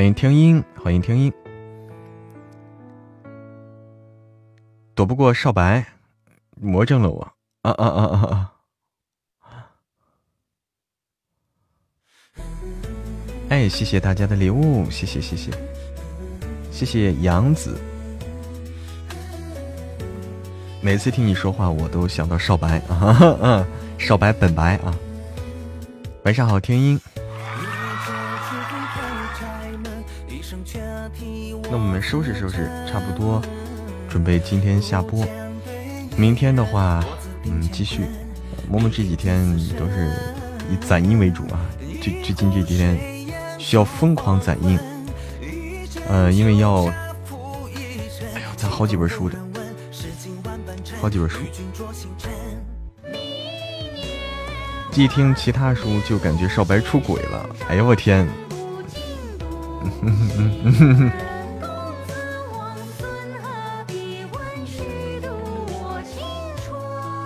[0.04, 1.32] 迎听音，欢迎听音，
[4.96, 5.86] 躲不过少白，
[6.60, 7.22] 魔怔了我
[7.62, 8.52] 啊啊啊啊
[9.46, 9.72] 啊！
[13.50, 15.52] 哎，谢谢大家的礼物，谢谢谢谢，
[16.72, 17.78] 谢谢杨子。
[20.84, 23.66] 每次听你说话，我都想到少白啊， 嗯，
[23.98, 24.94] 少白本白啊。
[26.26, 27.00] 晚上好，天音。
[31.72, 33.42] 那我们收拾收拾，差不多，
[34.10, 35.26] 准备今天下播。
[36.18, 37.02] 明天的话，
[37.46, 38.02] 嗯，继续。
[38.70, 39.42] 我们这几天
[39.80, 40.14] 都是
[40.70, 41.64] 以攒音为主啊，
[42.02, 43.00] 最最近这几天
[43.58, 44.78] 需要疯狂攒音。
[46.10, 49.38] 呃，因为要，哎呦，攒好几本书的，
[51.04, 51.42] 好几本书。
[54.94, 58.26] 一听其他书就感觉少白出轨了，哎呦我天！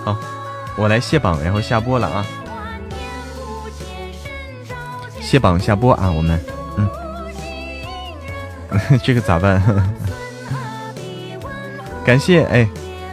[0.04, 0.18] 好，
[0.76, 2.26] 我来卸榜，然后下播了啊！
[5.20, 6.10] 卸榜下播啊！
[6.10, 6.40] 我们，
[6.76, 6.90] 嗯，
[9.04, 9.62] 这个咋办？
[12.04, 12.68] 感谢哎，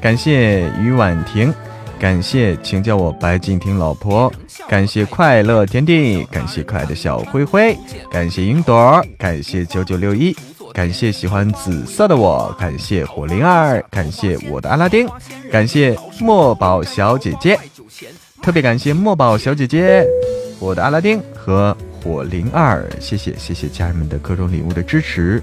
[0.06, 1.52] 感谢于婉婷，
[1.98, 4.32] 感谢请叫我白敬亭老婆。
[4.68, 7.76] 感谢快乐天地，感谢可爱的小灰灰，
[8.12, 10.32] 感谢云朵，感谢九九六一，
[10.72, 15.10] 感谢喜欢紫色的我，感谢火灵儿，感谢我的阿拉丁，
[15.52, 17.60] 感谢墨宝小姐姐，
[18.44, 20.06] 特别感谢墨宝小姐姐，
[20.60, 25.42] 我的阿拉丁和火灵儿，谢谢谢谢家人们的各种礼物的支持，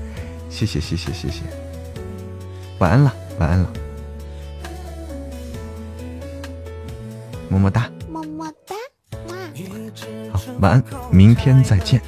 [0.49, 1.41] 谢谢谢谢谢谢，
[2.79, 3.69] 晚安了晚安了，
[7.53, 7.91] 么么哒。
[8.11, 8.75] 么么哒，
[10.33, 12.01] 好晚安，明天再见。